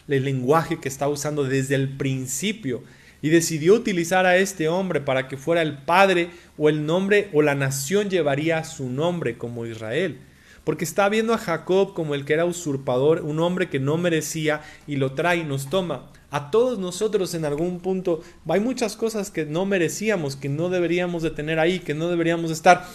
el 0.08 0.24
lenguaje 0.24 0.80
que 0.80 0.90
está 0.90 1.08
usando 1.08 1.44
desde 1.44 1.76
el 1.76 1.96
principio. 1.96 2.82
Y 3.22 3.30
decidió 3.30 3.76
utilizar 3.76 4.26
a 4.26 4.38
este 4.38 4.68
hombre 4.68 5.00
para 5.00 5.28
que 5.28 5.38
fuera 5.38 5.62
el 5.62 5.78
padre 5.78 6.32
o 6.58 6.68
el 6.68 6.88
nombre 6.88 7.30
o 7.32 7.44
la 7.44 7.54
nación 7.54 8.10
llevaría 8.10 8.64
su 8.64 8.90
nombre 8.90 9.38
como 9.38 9.68
Israel 9.68 10.18
porque 10.64 10.86
está 10.86 11.08
viendo 11.10 11.34
a 11.34 11.40
Jacob 11.40 11.94
como 11.94 12.14
el 12.14 12.26
que 12.26 12.34
era 12.34 12.46
usurpador, 12.46 13.22
un 13.22 13.40
hombre 13.40 13.70
que 13.70 13.80
no 13.80 13.98
merecía 13.98 14.62
y 14.86 14.98
lo 14.98 15.14
trae 15.14 15.38
y 15.38 15.44
nos 15.44 15.70
toma. 15.70 16.12
A 16.32 16.52
todos 16.52 16.78
nosotros 16.78 17.34
en 17.34 17.46
algún 17.46 17.80
punto 17.80 18.22
hay 18.48 18.60
muchas 18.60 18.96
cosas 18.96 19.32
que 19.32 19.46
no 19.46 19.66
merecíamos, 19.66 20.36
que 20.36 20.50
no 20.50 20.70
deberíamos 20.70 21.24
de 21.24 21.32
tener 21.32 21.60
ahí, 21.60 21.80
que 21.80 21.96
no 21.96 22.10
deberíamos 22.10 22.52
estar. 22.52 22.88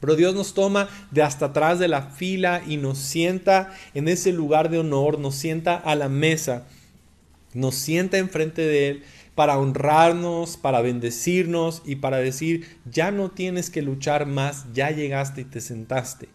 Pero 0.00 0.16
Dios 0.16 0.34
nos 0.34 0.52
toma 0.52 0.88
de 1.10 1.22
hasta 1.22 1.46
atrás 1.46 1.78
de 1.78 1.88
la 1.88 2.02
fila 2.02 2.62
y 2.66 2.76
nos 2.76 2.98
sienta 2.98 3.72
en 3.94 4.08
ese 4.08 4.32
lugar 4.32 4.68
de 4.68 4.80
honor, 4.80 5.18
nos 5.18 5.36
sienta 5.36 5.76
a 5.76 5.94
la 5.94 6.08
mesa, 6.08 6.66
nos 7.54 7.76
sienta 7.76 8.18
enfrente 8.18 8.62
de 8.62 8.88
Él 8.88 9.02
para 9.34 9.58
honrarnos, 9.58 10.56
para 10.56 10.82
bendecirnos 10.82 11.82
y 11.86 11.96
para 11.96 12.18
decir, 12.18 12.78
ya 12.84 13.10
no 13.10 13.30
tienes 13.30 13.70
que 13.70 13.80
luchar 13.80 14.26
más, 14.26 14.66
ya 14.74 14.90
llegaste 14.90 15.42
y 15.42 15.44
te 15.44 15.60
sentaste. 15.60 16.28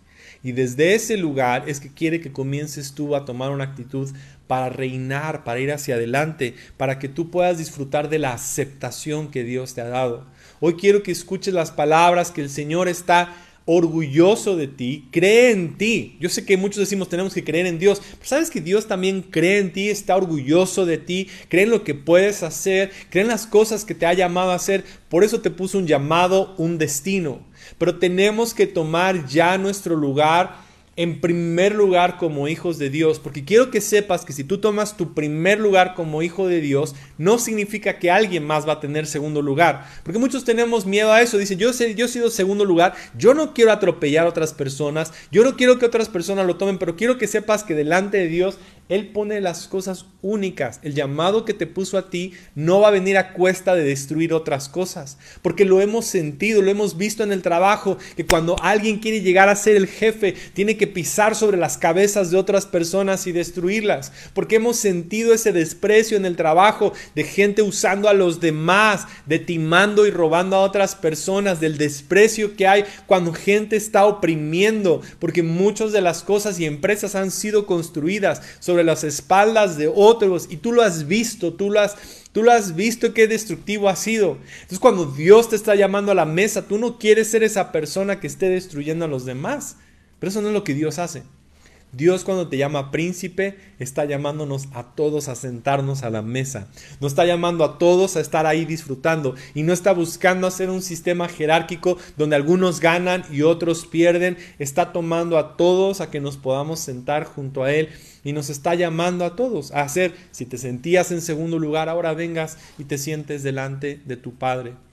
Y 0.44 0.52
desde 0.52 0.96
ese 0.96 1.18
lugar 1.18 1.64
es 1.68 1.80
que 1.80 1.90
quiere 1.90 2.22
que 2.22 2.32
comiences 2.32 2.94
tú 2.94 3.16
a 3.16 3.26
tomar 3.26 3.52
una 3.52 3.64
actitud 3.64 4.10
para 4.48 4.70
reinar, 4.70 5.44
para 5.44 5.60
ir 5.60 5.72
hacia 5.72 5.96
adelante, 5.96 6.56
para 6.78 7.00
que 7.00 7.10
tú 7.10 7.30
puedas 7.30 7.58
disfrutar 7.58 8.10
de 8.10 8.20
la 8.20 8.34
aceptación 8.34 9.30
que 9.30 9.44
Dios 9.44 9.74
te 9.74 9.82
ha 9.82 9.90
dado. 9.90 10.26
Hoy 10.60 10.76
quiero 10.76 11.04
que 11.04 11.12
escuches 11.12 11.54
las 11.54 11.72
palabras 11.72 12.32
que 12.32 12.42
el 12.42 12.50
Señor 12.50 12.88
está 12.88 13.36
orgulloso 13.68 14.56
de 14.56 14.68
ti, 14.68 15.10
cree 15.12 15.52
en 15.52 15.78
ti. 15.78 16.18
Yo 16.22 16.30
sé 16.30 16.46
que 16.46 16.56
muchos 16.56 16.80
decimos 16.80 17.10
tenemos 17.10 17.34
que 17.34 17.44
creer 17.44 17.66
en 17.66 17.78
Dios, 17.78 18.02
pero 18.14 18.26
sabes 18.26 18.50
que 18.50 18.62
Dios 18.62 18.88
también 18.88 19.22
cree 19.22 19.60
en 19.60 19.74
ti, 19.74 19.90
está 19.90 20.16
orgulloso 20.16 20.86
de 20.86 20.98
ti, 20.98 21.28
cree 21.50 21.66
en 21.66 21.72
lo 21.72 21.84
que 21.84 21.94
puedes 21.94 22.44
hacer, 22.44 22.92
cree 23.10 23.24
en 23.24 23.28
las 23.28 23.46
cosas 23.46 23.84
que 23.84 23.94
te 23.94 24.06
ha 24.06 24.14
llamado 24.14 24.52
a 24.52 24.56
hacer. 24.56 24.86
Por 25.10 25.26
eso 25.26 25.42
te 25.42 25.52
puso 25.52 25.78
un 25.78 25.86
llamado, 25.86 26.56
un 26.58 26.78
destino. 26.78 27.42
Pero 27.78 28.00
tenemos 28.00 28.54
que 28.54 28.68
tomar 28.68 29.28
ya 29.28 29.58
nuestro 29.58 29.98
lugar 29.98 30.67
en 30.98 31.22
primer 31.22 31.76
lugar 31.76 32.18
como 32.18 32.48
hijos 32.48 32.80
de 32.80 32.90
Dios, 32.90 33.20
porque 33.20 33.46
quiero 33.46 33.70
que 33.70 33.82
sepas 33.82 34.26
que 34.26 34.34
si 34.34 34.44
tú 34.44 34.58
tomas 34.58 34.98
tu 34.98 35.14
primer 35.14 35.60
lugar 35.60 35.94
como 35.94 36.24
hijo 36.24 36.48
de 36.48 36.60
Dios, 36.60 36.96
no 37.20 37.38
significa 37.38 38.00
que 38.00 38.10
alguien 38.10 38.44
más 38.44 38.68
va 38.68 38.74
a 38.74 38.80
tener 38.80 39.06
segundo 39.06 39.44
lugar, 39.44 39.86
porque 40.04 40.20
muchos 40.20 40.44
tenemos 40.44 40.88
miedo 40.88 41.14
a 41.14 41.22
eso, 41.22 41.38
dicen, 41.38 41.60
yo, 41.60 41.72
sé, 41.72 41.94
yo 41.94 42.08
he 42.08 42.10
sido 42.10 42.32
segundo 42.32 42.66
lugar, 42.66 42.96
yo 43.16 43.36
no 43.36 43.54
quiero 43.54 43.72
atropellar 43.72 44.26
a 44.26 44.30
otras 44.30 44.54
personas, 44.54 45.14
yo 45.32 45.44
no 45.44 45.56
quiero 45.56 45.78
que 45.78 45.86
otras 45.86 46.10
personas 46.10 46.48
lo 46.48 46.58
tomen, 46.58 46.80
pero 46.80 46.96
quiero 46.96 47.20
que 47.20 47.28
sepas 47.28 47.64
que 47.64 47.76
delante 47.76 48.18
de 48.18 48.28
Dios 48.28 48.58
él 48.90 49.10
pone 49.10 49.42
las 49.42 49.68
cosas 49.68 50.06
únicas. 50.22 50.80
El 50.82 50.94
llamado 50.94 51.46
que 51.46 51.54
te 51.54 51.68
puso 51.68 51.98
a 51.98 52.10
ti 52.10 52.34
no 52.56 52.80
va 52.80 52.90
a 52.90 52.92
venir 52.92 53.18
a 53.18 53.34
cuesta 53.34 53.76
de 53.76 53.84
destruir 53.84 54.34
otras 54.34 54.70
cosas. 54.70 55.18
Porque 55.42 55.66
lo 55.66 55.82
hemos 55.82 56.06
sentido, 56.06 56.62
lo 56.62 56.72
hemos 56.72 56.98
visto 56.98 57.24
en 57.24 57.32
el 57.32 57.42
trabajo, 57.42 57.98
que 58.16 58.26
cuando 58.26 58.56
alguien 58.62 59.00
quiere 59.00 59.22
llegar 59.22 59.50
a 59.50 59.56
ser 59.56 59.76
el 59.76 59.88
jefe, 59.88 60.36
tiene 60.54 60.78
que 60.78 60.88
pisar 60.88 61.36
sobre 61.36 61.58
las 61.58 61.78
cabezas 61.78 62.32
de 62.32 62.38
otras 62.38 62.66
personas 62.66 63.28
y 63.28 63.32
destruirlas. 63.32 64.12
Porque 64.34 64.56
hemos 64.56 64.78
sentido 64.78 65.34
ese 65.34 65.52
desprecio 65.52 66.18
en 66.18 66.26
el 66.26 66.36
trabajo 66.36 66.94
de 67.16 67.24
gente 67.24 67.62
usando 67.62 68.10
a 68.10 68.14
los 68.14 68.40
demás, 68.40 69.06
de 69.26 69.40
timando 69.40 70.06
y 70.06 70.12
robando 70.12 70.56
a 70.56 70.62
otras 70.62 70.96
personas, 70.96 71.60
del 71.60 71.78
desprecio 71.78 72.56
que 72.56 72.68
hay 72.68 72.86
cuando 73.06 73.34
gente 73.34 73.76
está 73.76 74.06
oprimiendo. 74.06 75.02
Porque 75.20 75.44
muchas 75.44 75.92
de 75.92 76.02
las 76.02 76.24
cosas 76.24 76.60
y 76.60 76.66
empresas 76.66 77.16
han 77.16 77.32
sido 77.32 77.66
construidas 77.66 78.42
sobre 78.60 78.77
las 78.84 79.04
espaldas 79.04 79.78
de 79.78 79.92
otros 79.94 80.48
y 80.50 80.58
tú 80.58 80.72
lo 80.72 80.82
has 80.82 81.08
visto, 81.08 81.54
tú 81.54 81.70
lo 81.70 81.80
has, 81.80 81.96
tú 82.32 82.44
lo 82.44 82.52
has 82.52 82.76
visto 82.76 83.14
qué 83.14 83.28
destructivo 83.28 83.90
ha 83.90 83.96
sido. 83.96 84.38
Entonces 84.56 84.80
cuando 84.80 85.06
Dios 85.06 85.50
te 85.50 85.56
está 85.56 85.76
llamando 85.76 86.12
a 86.12 86.16
la 86.16 86.26
mesa, 86.26 86.68
tú 86.68 86.78
no 86.78 86.98
quieres 86.98 87.30
ser 87.30 87.44
esa 87.44 87.72
persona 87.72 88.20
que 88.20 88.28
esté 88.28 88.50
destruyendo 88.50 89.06
a 89.06 89.08
los 89.10 89.26
demás. 89.26 89.78
Pero 90.20 90.30
eso 90.30 90.42
no 90.42 90.48
es 90.48 90.54
lo 90.54 90.64
que 90.64 90.74
Dios 90.74 91.00
hace. 91.00 91.24
Dios 91.94 92.26
cuando 92.26 92.50
te 92.50 92.58
llama 92.58 92.92
príncipe 92.92 93.58
está 93.80 94.04
llamándonos 94.06 94.68
a 94.74 94.84
todos 94.84 95.30
a 95.30 95.36
sentarnos 95.36 96.04
a 96.04 96.10
la 96.10 96.22
mesa. 96.22 96.68
No 97.00 97.08
está 97.08 97.26
llamando 97.26 97.64
a 97.64 97.78
todos 97.78 98.18
a 98.18 98.20
estar 98.20 98.46
ahí 98.46 98.66
disfrutando 98.66 99.36
y 99.54 99.64
no 99.64 99.72
está 99.72 99.94
buscando 99.94 100.48
hacer 100.48 100.70
un 100.70 100.82
sistema 100.82 101.30
jerárquico 101.30 101.98
donde 102.18 102.36
algunos 102.36 102.82
ganan 102.82 103.24
y 103.32 103.42
otros 103.42 103.86
pierden. 103.86 104.38
Está 104.60 104.92
tomando 104.92 105.38
a 105.38 105.56
todos 105.56 106.02
a 106.02 106.12
que 106.12 106.20
nos 106.20 106.38
podamos 106.38 106.80
sentar 106.80 107.24
junto 107.24 107.64
a 107.64 107.72
Él 107.72 107.90
y 108.24 108.34
nos 108.34 108.50
está 108.50 108.76
llamando 108.76 109.24
a 109.24 109.36
todos 109.38 109.72
a 109.72 109.82
hacer, 109.82 110.14
si 110.32 110.46
te 110.46 110.58
sentías 110.58 111.12
en 111.12 111.22
segundo 111.22 111.58
lugar, 111.58 111.88
ahora 111.88 112.14
vengas 112.14 112.58
y 112.78 112.84
te 112.84 112.98
sientes 112.98 113.44
delante 113.44 114.02
de 114.06 114.18
tu 114.18 114.34
Padre 114.34 114.87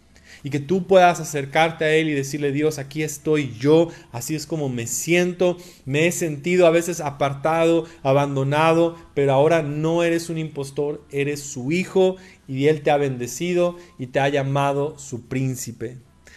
y 0.45 0.51
que 0.51 0.61
tú 0.61 0.87
puedas 0.87 1.19
acercarte 1.21 1.85
a 1.87 1.95
Él 1.95 2.09
y 2.09 2.13
decirle, 2.13 2.53
Dios, 2.53 2.79
aquí 2.79 3.03
estoy 3.03 3.55
yo, 3.59 3.89
así 4.13 4.37
es 4.37 4.47
como 4.47 4.69
me 4.69 4.87
siento, 4.87 5.57
me 5.87 6.07
he 6.07 6.13
sentido 6.13 6.67
a 6.67 6.71
veces 6.71 7.01
apartado, 7.01 7.87
abandonado, 8.03 8.95
pero 9.15 9.33
ahora 9.33 9.63
no 9.63 10.05
eres 10.05 10.29
un 10.29 10.37
impostor, 10.37 11.03
eres 11.11 11.41
su 11.41 11.73
hijo 11.73 12.17
y 12.47 12.67
Él 12.67 12.83
te 12.83 12.91
ha 12.91 12.99
bendecido 12.99 13.77
y 13.99 14.09
te 14.09 14.21
ha 14.21 14.29
llamado 14.29 14.99
su 14.99 15.23
príncipe. 15.23 15.97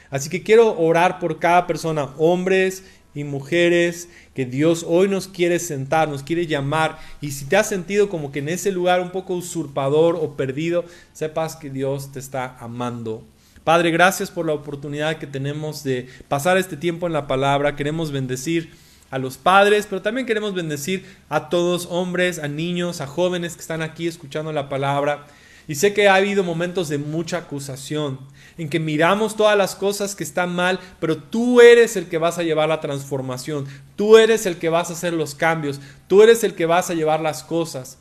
Así 0.10 0.30
que 0.30 0.42
quiero 0.42 0.80
orar 0.80 1.20
por 1.20 1.40
cada 1.40 1.68
persona, 1.68 2.14
hombres 2.18 2.86
y 3.14 3.26
mujeres, 3.26 4.08
que 4.34 4.46
Dios 4.46 4.86
hoy 4.88 5.10
nos 5.10 5.28
quiere 5.28 5.60
sentar, 5.60 6.08
nos 6.08 6.24
quiere 6.24 6.48
llamar. 6.48 6.98
Y 7.20 7.32
si 7.32 7.44
te 7.44 7.58
has 7.58 7.68
sentido 7.68 8.08
como 8.08 8.32
que 8.32 8.40
en 8.40 8.48
ese 8.48 8.72
lugar 8.72 9.02
un 9.02 9.12
poco 9.12 9.34
usurpador 9.34 10.16
o 10.16 10.38
perdido, 10.38 10.86
sepas 11.12 11.58
que 11.58 11.70
Dios 11.70 12.14
te 12.14 12.20
está 12.20 12.56
amando 12.60 13.26
Padre, 13.68 13.92
gracias 13.92 14.32
por 14.32 14.46
la 14.46 14.54
oportunidad 14.54 15.18
que 15.18 15.28
tenemos 15.28 15.84
de 15.84 16.08
pasar 16.30 16.58
este 16.58 16.78
tiempo 16.78 17.06
en 17.06 17.12
la 17.12 17.28
palabra. 17.28 17.76
Queremos 17.76 18.14
bendecir 18.14 18.72
a 19.12 19.18
los 19.18 19.36
padres, 19.36 19.88
pero 19.90 20.02
también 20.02 20.26
queremos 20.26 20.54
bendecir 20.54 21.06
a 21.28 21.50
todos, 21.50 21.86
hombres, 21.92 22.40
a 22.40 22.48
niños, 22.48 23.02
a 23.02 23.08
jóvenes 23.08 23.56
que 23.56 23.60
están 23.60 23.82
aquí 23.82 24.08
escuchando 24.08 24.54
la 24.54 24.70
palabra. 24.70 25.28
Y 25.68 25.76
sé 25.76 25.94
que 25.94 26.08
ha 26.08 26.16
habido 26.16 26.46
momentos 26.46 26.88
de 26.88 26.98
mucha 26.98 27.40
acusación, 27.40 28.20
en 28.58 28.70
que 28.70 28.80
miramos 28.80 29.36
todas 29.36 29.58
las 29.58 29.76
cosas 29.76 30.16
que 30.16 30.24
están 30.24 30.56
mal, 30.56 30.80
pero 31.02 31.18
tú 31.18 31.60
eres 31.60 31.98
el 31.98 32.08
que 32.08 32.20
vas 32.20 32.38
a 32.38 32.44
llevar 32.44 32.70
la 32.70 32.80
transformación, 32.80 33.68
tú 33.98 34.18
eres 34.18 34.46
el 34.46 34.60
que 34.60 34.70
vas 34.70 34.92
a 34.92 34.94
hacer 34.94 35.12
los 35.12 35.36
cambios, 35.36 35.82
tú 36.08 36.24
eres 36.24 36.46
el 36.46 36.56
que 36.56 36.68
vas 36.68 36.90
a 36.90 36.94
llevar 36.94 37.20
las 37.20 37.44
cosas. 37.44 37.98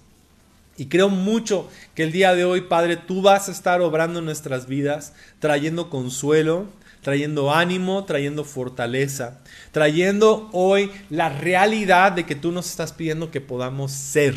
Y 0.76 0.86
creo 0.86 1.08
mucho 1.08 1.68
que 1.94 2.02
el 2.02 2.12
día 2.12 2.34
de 2.34 2.44
hoy, 2.44 2.62
Padre, 2.62 2.96
tú 2.96 3.22
vas 3.22 3.48
a 3.48 3.52
estar 3.52 3.80
obrando 3.80 4.18
en 4.18 4.26
nuestras 4.26 4.66
vidas, 4.66 5.14
trayendo 5.38 5.88
consuelo, 5.88 6.66
trayendo 7.00 7.54
ánimo, 7.54 8.04
trayendo 8.04 8.44
fortaleza, 8.44 9.40
trayendo 9.72 10.50
hoy 10.52 10.90
la 11.08 11.28
realidad 11.28 12.12
de 12.12 12.26
que 12.26 12.34
tú 12.34 12.52
nos 12.52 12.68
estás 12.68 12.92
pidiendo 12.92 13.30
que 13.30 13.40
podamos 13.40 13.92
ser 13.92 14.34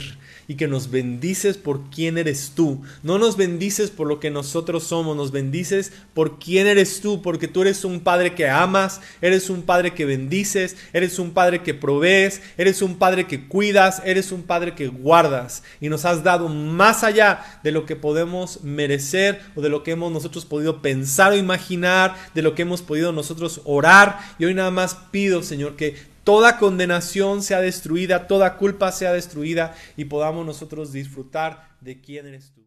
y 0.49 0.55
que 0.55 0.67
nos 0.67 0.89
bendices 0.89 1.57
por 1.57 1.91
quién 1.91 2.17
eres 2.17 2.53
tú. 2.55 2.81
No 3.03 3.19
nos 3.19 3.37
bendices 3.37 3.91
por 3.91 4.07
lo 4.07 4.19
que 4.19 4.31
nosotros 4.31 4.83
somos, 4.83 5.15
nos 5.15 5.31
bendices 5.31 5.93
por 6.15 6.39
quién 6.39 6.65
eres 6.65 7.01
tú, 7.01 7.21
porque 7.21 7.47
tú 7.47 7.61
eres 7.61 7.85
un 7.85 7.99
Padre 7.99 8.33
que 8.33 8.49
amas, 8.49 8.99
eres 9.21 9.51
un 9.51 9.61
Padre 9.61 9.93
que 9.93 10.05
bendices, 10.05 10.75
eres 10.91 11.19
un 11.19 11.31
Padre 11.31 11.61
que 11.61 11.75
provees, 11.75 12.41
eres 12.57 12.81
un 12.81 12.97
Padre 12.97 13.27
que 13.27 13.47
cuidas, 13.47 14.01
eres 14.03 14.31
un 14.31 14.41
Padre 14.41 14.73
que 14.73 14.87
guardas 14.87 15.61
y 15.79 15.87
nos 15.87 16.03
has 16.03 16.23
dado 16.23 16.49
más 16.49 17.03
allá 17.03 17.59
de 17.63 17.71
lo 17.71 17.85
que 17.85 17.95
podemos 17.95 18.63
merecer 18.63 19.41
o 19.55 19.61
de 19.61 19.69
lo 19.69 19.83
que 19.83 19.91
hemos 19.91 20.11
nosotros 20.11 20.45
podido 20.45 20.81
pensar 20.81 21.31
o 21.31 21.37
imaginar, 21.37 22.15
de 22.33 22.41
lo 22.41 22.55
que 22.55 22.63
hemos 22.63 22.81
podido 22.81 23.11
nosotros 23.11 23.61
orar. 23.65 24.19
Y 24.39 24.45
hoy 24.45 24.55
nada 24.55 24.71
más 24.71 24.97
pido, 25.11 25.43
Señor, 25.43 25.75
que 25.75 26.08
toda 26.23 26.57
condenación 26.57 27.43
sea 27.43 27.61
destruida, 27.61 28.27
toda 28.27 28.57
culpa 28.57 28.91
sea 28.91 29.13
destruida 29.13 29.75
y 29.97 30.05
podamos 30.05 30.45
nosotros 30.45 30.91
disfrutar 30.91 31.69
de 31.81 32.01
quién 32.01 32.27
eres 32.27 32.51
tú. 32.53 32.61